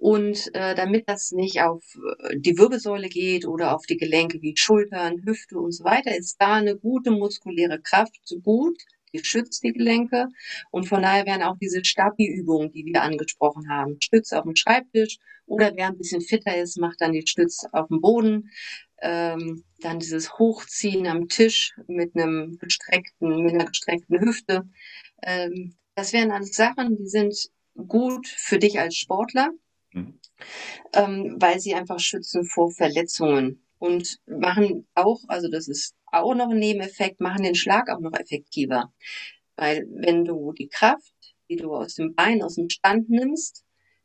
Und 0.00 0.54
äh, 0.54 0.74
damit 0.74 1.08
das 1.08 1.32
nicht 1.32 1.60
auf 1.62 1.82
äh, 1.94 2.36
die 2.38 2.58
Wirbelsäule 2.58 3.08
geht 3.08 3.46
oder 3.46 3.74
auf 3.74 3.86
die 3.86 3.96
Gelenke 3.96 4.42
wie 4.42 4.56
Schultern, 4.56 5.22
Hüfte 5.24 5.58
und 5.58 5.72
so 5.72 5.84
weiter, 5.84 6.16
ist 6.16 6.36
da 6.40 6.54
eine 6.54 6.76
gute 6.76 7.10
muskuläre 7.10 7.80
Kraft 7.80 8.20
gut. 8.42 8.76
Die 9.14 9.24
schützt 9.24 9.62
die 9.62 9.72
Gelenke. 9.72 10.26
Und 10.70 10.88
von 10.88 11.02
daher 11.02 11.24
werden 11.24 11.42
auch 11.42 11.56
diese 11.60 11.84
Stabi-Übungen, 11.84 12.72
die 12.72 12.84
wir 12.84 13.02
angesprochen 13.02 13.68
haben, 13.70 14.00
Stütze 14.00 14.38
auf 14.38 14.44
dem 14.44 14.56
Schreibtisch 14.56 15.18
oder 15.46 15.72
wer 15.76 15.88
ein 15.88 15.98
bisschen 15.98 16.20
fitter 16.20 16.56
ist, 16.56 16.78
macht 16.78 17.00
dann 17.00 17.12
die 17.12 17.26
Stütze 17.26 17.68
auf 17.72 17.88
dem 17.88 18.00
Boden. 18.00 18.50
Ähm, 19.00 19.64
dann 19.80 19.98
dieses 19.98 20.38
Hochziehen 20.38 21.06
am 21.06 21.28
Tisch 21.28 21.74
mit 21.86 22.16
einem 22.16 22.56
gestreckten, 22.58 23.42
mit 23.42 23.54
einer 23.54 23.66
gestreckten 23.66 24.20
Hüfte. 24.20 24.68
Ähm, 25.22 25.76
das 25.94 26.12
wären 26.12 26.30
alles 26.30 26.54
Sachen, 26.54 26.96
die 26.96 27.06
sind 27.06 27.50
gut 27.86 28.26
für 28.26 28.58
dich 28.58 28.78
als 28.80 28.96
Sportler, 28.96 29.50
mhm. 29.92 30.18
ähm, 30.94 31.36
weil 31.38 31.60
sie 31.60 31.74
einfach 31.74 32.00
schützen 32.00 32.44
vor 32.44 32.70
Verletzungen 32.70 33.64
und 33.84 34.18
machen 34.26 34.86
auch, 34.94 35.20
also 35.28 35.48
das 35.48 35.68
ist 35.68 35.94
auch 36.06 36.34
noch 36.34 36.48
ein 36.48 36.58
Nebeneffekt, 36.58 37.20
machen 37.20 37.42
den 37.42 37.54
Schlag 37.54 37.90
auch 37.90 38.00
noch 38.00 38.14
effektiver. 38.14 38.92
Weil 39.56 39.86
wenn 39.90 40.24
du 40.24 40.52
die 40.52 40.68
Kraft, 40.68 41.14
die 41.50 41.56
du 41.56 41.74
aus 41.74 41.94
dem 41.96 42.14
Bein, 42.14 42.42
aus 42.42 42.54
dem 42.54 42.70
Stand 42.70 43.10
nimmst, 43.10 43.62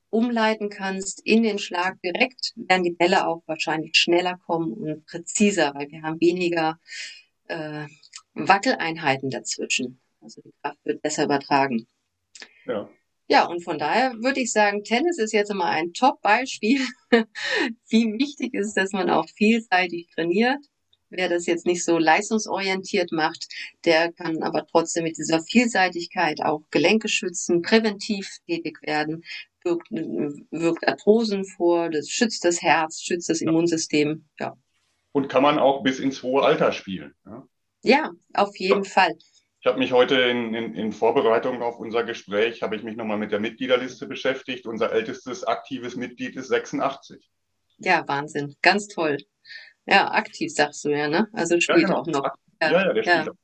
umleiten 0.09 0.69
kannst 0.69 1.21
in 1.25 1.43
den 1.43 1.59
Schlag 1.59 2.01
direkt, 2.01 2.53
werden 2.55 2.83
die 2.83 2.91
Bälle 2.91 3.25
auch 3.25 3.41
wahrscheinlich 3.45 3.95
schneller 3.95 4.37
kommen 4.45 4.73
und 4.73 5.05
präziser, 5.05 5.73
weil 5.75 5.89
wir 5.89 6.01
haben 6.01 6.19
weniger 6.19 6.77
äh, 7.47 7.85
Wackeleinheiten 8.33 9.29
dazwischen. 9.29 10.01
Also 10.19 10.41
die 10.41 10.53
Kraft 10.61 10.79
wird 10.83 11.01
besser 11.01 11.23
übertragen. 11.23 11.87
Ja. 12.65 12.89
Ja, 13.31 13.45
und 13.45 13.63
von 13.63 13.77
daher 13.77 14.13
würde 14.23 14.41
ich 14.41 14.51
sagen, 14.51 14.83
Tennis 14.83 15.19
ist 15.19 15.33
jetzt 15.33 15.51
immer 15.51 15.65
ein 15.65 15.93
Top-Beispiel, 15.93 16.81
wie 17.89 18.05
wichtig 18.17 18.55
ist, 18.55 18.73
dass 18.73 18.91
man 18.91 19.11
auch 19.11 19.27
vielseitig 19.29 20.09
trainiert. 20.15 20.57
Wer 21.11 21.29
das 21.29 21.45
jetzt 21.45 21.67
nicht 21.67 21.83
so 21.85 21.99
leistungsorientiert 21.99 23.11
macht, 23.11 23.47
der 23.85 24.11
kann 24.11 24.41
aber 24.41 24.65
trotzdem 24.65 25.03
mit 25.03 25.17
dieser 25.17 25.41
Vielseitigkeit 25.41 26.41
auch 26.41 26.61
Gelenke 26.71 27.07
schützen, 27.07 27.61
präventiv 27.61 28.37
tätig 28.47 28.79
werden, 28.81 29.23
wirkt, 29.63 29.89
wirkt 29.91 30.87
Arthrosen 30.87 31.45
vor, 31.45 31.89
das 31.89 32.09
schützt 32.09 32.45
das 32.45 32.61
Herz, 32.63 33.01
schützt 33.01 33.29
das 33.29 33.41
Immunsystem. 33.41 34.25
Ja. 34.39 34.55
Und 35.11 35.29
kann 35.29 35.43
man 35.43 35.59
auch 35.59 35.83
bis 35.83 35.99
ins 35.99 36.23
hohe 36.23 36.43
Alter 36.43 36.71
spielen. 36.71 37.13
Ja, 37.25 37.47
ja 37.83 38.11
auf 38.33 38.57
jeden 38.57 38.83
ja. 38.83 38.89
Fall. 38.89 39.15
Ich 39.61 39.67
habe 39.67 39.77
mich 39.77 39.91
heute 39.91 40.15
in, 40.15 40.53
in, 40.53 40.73
in, 40.73 40.93
Vorbereitung 40.93 41.61
auf 41.61 41.79
unser 41.79 42.03
Gespräch, 42.03 42.61
habe 42.61 42.77
ich 42.77 42.83
mich 42.83 42.95
nochmal 42.95 43.17
mit 43.17 43.33
der 43.33 43.41
Mitgliederliste 43.41 44.07
beschäftigt. 44.07 44.65
Unser 44.65 44.93
ältestes 44.93 45.43
aktives 45.43 45.97
Mitglied 45.97 46.37
ist 46.37 46.47
86. 46.47 47.29
Ja, 47.77 48.07
Wahnsinn. 48.07 48.55
Ganz 48.61 48.87
toll. 48.87 49.17
Ja, 49.85 50.11
aktiv 50.11 50.53
sagst 50.53 50.85
du 50.85 50.89
ja, 50.89 51.09
ne? 51.09 51.27
Also 51.33 51.59
spielt 51.59 51.81
ja, 51.81 51.87
genau. 51.87 51.99
auch 51.99 52.07
noch. 52.07 52.23
Ja, 52.61 52.71
ja, 52.71 52.85
ja 52.85 52.93
der 52.93 53.03
spielt 53.03 53.29
auch. 53.29 53.35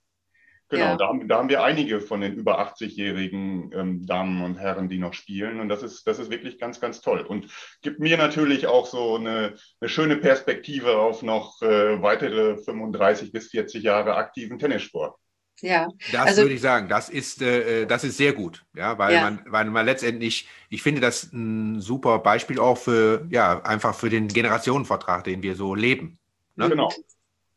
Genau, 0.69 0.85
ja. 0.85 0.95
da, 0.95 1.07
haben, 1.07 1.27
da 1.27 1.37
haben 1.37 1.49
wir 1.49 1.63
einige 1.63 1.99
von 2.01 2.21
den 2.21 2.33
über 2.33 2.59
80-jährigen 2.59 3.71
ähm, 3.73 4.05
Damen 4.07 4.43
und 4.43 4.55
Herren, 4.55 4.89
die 4.89 4.97
noch 4.97 5.13
spielen. 5.13 5.59
Und 5.59 5.69
das 5.69 5.83
ist, 5.83 6.07
das 6.07 6.17
ist 6.17 6.31
wirklich 6.31 6.57
ganz, 6.57 6.79
ganz 6.79 7.01
toll. 7.01 7.21
Und 7.21 7.47
gibt 7.81 7.99
mir 7.99 8.17
natürlich 8.17 8.65
auch 8.65 8.87
so 8.87 9.15
eine, 9.15 9.55
eine 9.79 9.89
schöne 9.89 10.17
Perspektive 10.17 10.97
auf 10.97 11.21
noch 11.21 11.61
äh, 11.61 12.01
weitere 12.01 12.57
35 12.57 13.31
bis 13.31 13.49
40 13.49 13.83
Jahre 13.83 14.15
aktiven 14.15 14.57
Tennissport. 14.57 15.15
Ja, 15.61 15.87
das 16.11 16.27
also, 16.27 16.41
würde 16.43 16.55
ich 16.55 16.61
sagen, 16.61 16.89
das 16.89 17.09
ist, 17.09 17.41
äh, 17.41 17.83
äh, 17.83 17.85
das 17.85 18.03
ist 18.03 18.17
sehr 18.17 18.33
gut, 18.33 18.65
ja, 18.73 18.97
weil 18.97 19.13
ja. 19.13 19.21
man, 19.21 19.41
weil 19.47 19.65
man 19.65 19.85
letztendlich, 19.85 20.49
ich 20.69 20.81
finde 20.81 20.99
das 20.99 21.31
ein 21.31 21.79
super 21.79 22.19
Beispiel 22.19 22.59
auch 22.59 22.77
für, 22.77 23.25
ja, 23.29 23.63
einfach 23.63 23.95
für 23.95 24.09
den 24.09 24.27
Generationenvertrag, 24.27 25.23
den 25.23 25.43
wir 25.43 25.55
so 25.55 25.73
leben. 25.73 26.19
Ne? 26.55 26.69
Genau. 26.69 26.91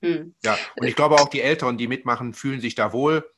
Hm. 0.01 0.35
Ja, 0.45 0.57
und 0.77 0.87
ich 0.87 0.95
glaube 0.95 1.17
auch 1.17 1.29
die 1.29 1.41
Älteren, 1.41 1.77
die 1.77 1.89
mitmachen, 1.89 2.35
fühlen 2.35 2.61
sich 2.61 2.77
da 2.77 2.93
wohl. 2.93 3.29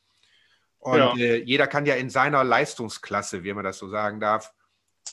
Und 0.77 0.97
ja. 0.97 1.15
äh, 1.17 1.43
jeder 1.43 1.67
kann 1.67 1.85
ja 1.85 1.95
in 1.95 2.09
seiner 2.09 2.43
Leistungsklasse, 2.43 3.43
wie 3.43 3.53
man 3.53 3.63
das 3.63 3.79
so 3.79 3.87
sagen 3.87 4.19
darf, 4.19 4.53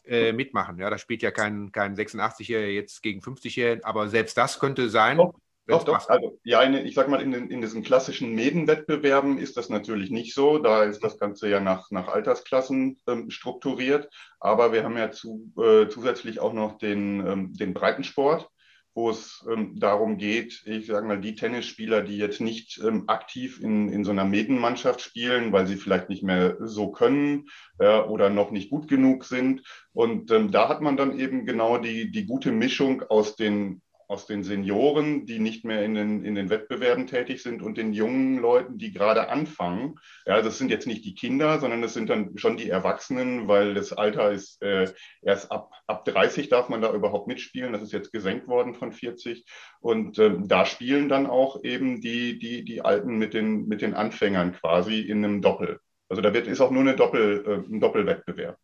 äh, 0.05 0.33
mitmachen. 0.33 0.79
Ja, 0.79 0.91
da 0.91 0.99
spielt 0.99 1.23
ja 1.23 1.31
kein, 1.31 1.73
kein 1.73 1.97
86-Jähriger 1.97 2.69
jetzt 2.69 3.03
gegen 3.03 3.21
50-Jährigen, 3.21 3.85
aber 3.85 4.09
selbst 4.09 4.37
das 4.37 4.59
könnte 4.59 4.91
sein. 4.91 5.19
Oh. 5.19 5.35
Doch, 5.69 5.85
doch. 5.85 6.09
Also, 6.09 6.39
ja, 6.45 6.63
in, 6.63 6.75
ich 6.75 6.95
sag 6.95 7.09
mal, 7.09 7.21
in, 7.21 7.35
in 7.35 7.61
diesen 7.61 7.83
klassischen 7.83 8.35
Medenwettbewerben 8.35 9.37
ist 9.37 9.59
das 9.59 9.69
natürlich 9.69 10.11
nicht 10.11 10.33
so. 10.35 10.59
Da 10.59 10.85
ist 10.85 11.05
das 11.05 11.19
Ganze 11.19 11.51
ja 11.51 11.61
nach, 11.61 11.91
nach 11.91 12.09
Altersklassen 12.09 12.99
ähm, 13.07 13.31
strukturiert. 13.31 14.09
Aber 14.41 14.73
wir 14.73 14.83
haben 14.83 14.97
ja 14.97 15.11
zu, 15.11 15.53
äh, 15.59 15.89
zusätzlich 15.89 16.41
auch 16.41 16.55
noch 16.55 16.79
den, 16.79 17.27
ähm, 17.27 17.53
den 17.53 17.75
Breitensport, 17.75 18.49
wo 18.95 19.11
es 19.11 19.47
ähm, 19.53 19.79
darum 19.79 20.17
geht, 20.17 20.63
ich 20.65 20.87
sage 20.87 21.07
mal, 21.07 21.21
die 21.21 21.35
Tennisspieler, 21.35 22.01
die 22.01 22.17
jetzt 22.17 22.41
nicht 22.41 22.81
ähm, 22.83 23.05
aktiv 23.07 23.61
in, 23.61 23.93
in 23.93 24.05
so 24.05 24.11
einer 24.11 24.25
Medenmannschaft 24.25 25.03
spielen, 25.03 25.53
weil 25.53 25.67
sie 25.67 25.77
vielleicht 25.77 26.09
nicht 26.09 26.23
mehr 26.23 26.57
so 26.61 26.93
können 26.93 27.45
äh, 27.79 27.99
oder 28.01 28.31
noch 28.31 28.53
nicht 28.53 28.71
gut 28.71 28.89
genug 28.89 29.27
sind. 29.27 29.63
Und 29.93 30.31
ähm, 30.31 30.51
da 30.51 30.71
hat 30.71 30.81
man 30.81 30.97
dann 30.97 31.19
eben 31.19 31.45
genau 31.45 31.77
die, 31.77 32.11
die 32.11 32.25
gute 32.25 32.53
Mischung 32.53 33.03
aus 33.11 33.37
den 33.37 33.83
aus 34.09 34.27
den 34.27 34.43
Senioren, 34.43 35.27
die 35.27 35.39
nicht 35.39 35.67
mehr 35.67 35.85
in 35.85 35.95
den, 35.95 36.25
in 36.25 36.35
den 36.35 36.49
Wettbewerben 36.49 37.07
tätig 37.07 37.43
sind 37.43 37.61
und 37.61 37.77
den 37.77 37.93
jungen 37.93 38.39
Leuten, 38.39 38.79
die 38.79 38.91
gerade 38.91 39.29
anfangen. 39.29 39.97
Ja, 40.25 40.41
das 40.41 40.57
sind 40.57 40.71
jetzt 40.71 40.87
nicht 40.87 41.05
die 41.05 41.15
Kinder, 41.15 41.61
sondern 41.61 41.83
das 41.83 41.93
sind 41.93 42.09
dann 42.09 42.37
schon 42.39 42.57
die 42.57 42.71
Erwachsenen, 42.71 43.49
weil 43.49 43.75
das 43.75 43.93
Alter 43.93 44.33
ist 44.33 44.63
äh, 44.63 44.91
erst 45.21 45.53
ab, 45.53 45.71
ab 45.87 46.07
30 46.07 46.49
darf 46.49 46.71
man 46.71 46.81
da 46.81 46.93
überhaupt 46.93 47.29
mitspielen. 47.29 47.75
Das 47.75 47.83
ist 47.83 47.93
jetzt 47.93 48.11
gesenkt 48.11 48.49
worden 48.49 48.75
von 48.75 48.93
40. 48.93 49.45
Und 49.81 50.19
ähm, 50.19 50.49
da 50.49 50.65
spielen 50.65 51.11
dann 51.11 51.27
auch 51.27 51.63
eben 51.63 52.01
die, 52.01 52.39
die, 52.39 52.65
die 52.65 52.81
Alten 52.81 53.19
mit 53.19 53.35
den, 53.35 53.69
mit 53.69 53.83
den 53.83 53.93
Anfängern 53.93 54.55
quasi 54.55 55.01
in 55.01 55.23
einem 55.23 55.43
Doppel. 55.43 55.81
Also 56.09 56.23
da 56.23 56.33
wird, 56.33 56.47
ist 56.47 56.63
auch 56.63 56.71
nur 56.71 56.81
eine 56.81 56.97
Doppel, 56.97 57.45
äh, 57.47 57.71
ein 57.71 57.81
Doppelwettbewerb. 57.81 58.57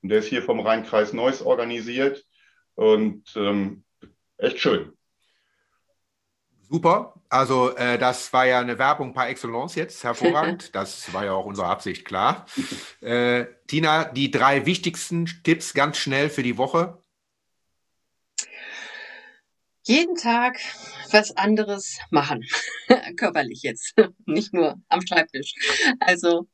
Und 0.00 0.10
der 0.10 0.18
ist 0.18 0.28
hier 0.28 0.42
vom 0.42 0.60
Rheinkreis 0.60 1.12
Neuss 1.12 1.42
organisiert. 1.42 2.24
Und 2.76 3.24
ähm, 3.36 3.82
echt 4.42 4.58
schön. 4.58 4.92
Super. 6.68 7.14
Also 7.28 7.76
äh, 7.76 7.98
das 7.98 8.32
war 8.32 8.46
ja 8.46 8.60
eine 8.60 8.78
Werbung 8.78 9.12
par 9.12 9.28
excellence 9.28 9.74
jetzt, 9.74 10.04
hervorragend. 10.04 10.74
Das 10.74 11.12
war 11.12 11.24
ja 11.24 11.32
auch 11.32 11.46
unsere 11.46 11.66
Absicht, 11.68 12.04
klar. 12.04 12.46
Äh, 13.02 13.46
Tina, 13.66 14.04
die 14.04 14.30
drei 14.30 14.64
wichtigsten 14.64 15.26
Tipps 15.42 15.74
ganz 15.74 15.96
schnell 15.96 16.30
für 16.30 16.44
die 16.44 16.56
Woche. 16.56 17.02
Jeden 19.82 20.14
Tag 20.14 20.60
was 21.10 21.36
anderes 21.36 21.98
machen. 22.10 22.44
Körperlich 23.16 23.62
jetzt, 23.62 23.94
nicht 24.24 24.54
nur 24.54 24.80
am 24.88 25.04
Schreibtisch. 25.04 25.54
Also 25.98 26.46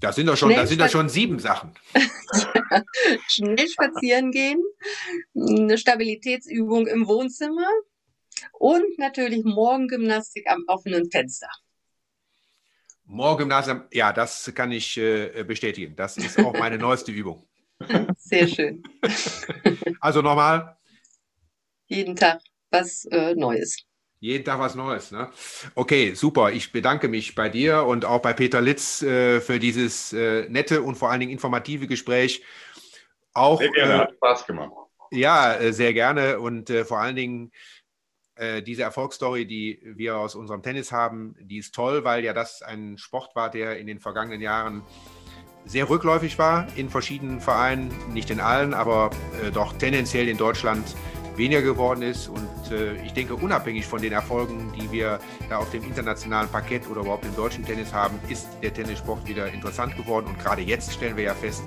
das 0.00 0.16
sind 0.16 0.26
doch 0.26 0.36
schon, 0.36 0.50
das 0.50 0.68
sind 0.68 0.80
doch 0.80 0.88
schon 0.88 1.08
sieben 1.08 1.38
Sachen. 1.38 1.72
Schnell 3.28 3.68
spazieren 3.68 4.30
gehen, 4.30 4.62
eine 5.34 5.78
Stabilitätsübung 5.78 6.86
im 6.86 7.06
Wohnzimmer 7.06 7.68
und 8.52 8.98
natürlich 8.98 9.44
Morgengymnastik 9.44 10.46
am 10.48 10.64
offenen 10.66 11.10
Fenster. 11.10 11.48
Morgengymnastik, 13.04 13.82
ja, 13.92 14.12
das 14.12 14.50
kann 14.54 14.72
ich 14.72 14.96
äh, 14.96 15.44
bestätigen. 15.44 15.94
Das 15.96 16.16
ist 16.16 16.38
auch 16.38 16.54
meine 16.54 16.78
neueste 16.78 17.12
Übung. 17.12 17.46
Sehr 18.18 18.48
schön. 18.48 18.82
Also 20.00 20.20
nochmal. 20.20 20.76
Jeden 21.86 22.14
Tag 22.14 22.42
was 22.70 23.06
äh, 23.06 23.34
Neues. 23.34 23.86
Jeden 24.24 24.42
Tag 24.42 24.58
was 24.58 24.74
Neues. 24.74 25.10
Ne? 25.10 25.28
Okay, 25.74 26.14
super. 26.14 26.50
Ich 26.50 26.72
bedanke 26.72 27.08
mich 27.08 27.34
bei 27.34 27.50
dir 27.50 27.84
und 27.84 28.06
auch 28.06 28.22
bei 28.22 28.32
Peter 28.32 28.62
Litz 28.62 29.02
äh, 29.02 29.42
für 29.42 29.58
dieses 29.58 30.14
äh, 30.14 30.48
nette 30.48 30.80
und 30.80 30.94
vor 30.94 31.10
allen 31.10 31.20
Dingen 31.20 31.30
informative 31.30 31.86
Gespräch. 31.86 32.42
Auch, 33.34 33.60
sehr 33.60 33.70
gerne, 33.72 33.92
äh, 33.92 33.98
hat 33.98 34.12
Spaß 34.14 34.46
gemacht. 34.46 34.70
Ja, 35.10 35.52
äh, 35.56 35.74
sehr 35.74 35.92
gerne 35.92 36.40
und 36.40 36.70
äh, 36.70 36.86
vor 36.86 37.00
allen 37.00 37.16
Dingen 37.16 37.52
äh, 38.36 38.62
diese 38.62 38.84
Erfolgsstory, 38.84 39.44
die 39.44 39.78
wir 39.84 40.16
aus 40.16 40.34
unserem 40.36 40.62
Tennis 40.62 40.90
haben, 40.90 41.36
die 41.38 41.58
ist 41.58 41.74
toll, 41.74 42.02
weil 42.04 42.24
ja 42.24 42.32
das 42.32 42.62
ein 42.62 42.96
Sport 42.96 43.36
war, 43.36 43.50
der 43.50 43.78
in 43.78 43.86
den 43.86 44.00
vergangenen 44.00 44.40
Jahren 44.40 44.84
sehr 45.66 45.90
rückläufig 45.90 46.38
war 46.38 46.66
in 46.76 46.88
verschiedenen 46.88 47.42
Vereinen, 47.42 47.90
nicht 48.14 48.30
in 48.30 48.40
allen, 48.40 48.72
aber 48.72 49.10
doch 49.52 49.74
tendenziell 49.74 50.28
in 50.28 50.38
Deutschland 50.38 50.84
weniger 51.36 51.62
geworden 51.62 52.02
ist. 52.02 52.28
Und 52.28 52.72
äh, 52.72 52.94
ich 53.04 53.12
denke, 53.12 53.34
unabhängig 53.34 53.86
von 53.86 54.00
den 54.00 54.12
Erfolgen, 54.12 54.72
die 54.78 54.90
wir 54.90 55.18
da 55.48 55.58
auf 55.58 55.70
dem 55.70 55.84
internationalen 55.84 56.48
Parkett 56.48 56.88
oder 56.88 57.00
überhaupt 57.00 57.24
im 57.24 57.34
deutschen 57.34 57.64
Tennis 57.64 57.92
haben, 57.92 58.18
ist 58.28 58.48
der 58.62 58.72
Tennissport 58.72 59.26
wieder 59.26 59.48
interessant 59.48 59.96
geworden. 59.96 60.26
Und 60.26 60.38
gerade 60.38 60.62
jetzt 60.62 60.92
stellen 60.92 61.16
wir 61.16 61.24
ja 61.24 61.34
fest, 61.34 61.64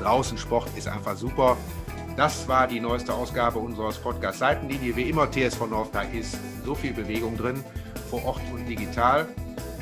draußen 0.00 0.38
Sport 0.38 0.68
ist 0.76 0.88
einfach 0.88 1.16
super. 1.16 1.56
Das 2.16 2.48
war 2.48 2.66
die 2.66 2.80
neueste 2.80 3.14
Ausgabe 3.14 3.58
unseres 3.58 3.98
Podcast 3.98 4.40
Seitenlinie. 4.40 4.94
Wie 4.96 5.08
immer 5.08 5.30
TSV 5.30 5.66
North, 5.66 5.94
da 5.94 6.02
ist 6.02 6.36
so 6.64 6.74
viel 6.74 6.92
Bewegung 6.92 7.36
drin. 7.36 7.64
vor 8.10 8.24
Ort 8.24 8.40
und 8.52 8.66
digital. 8.66 9.28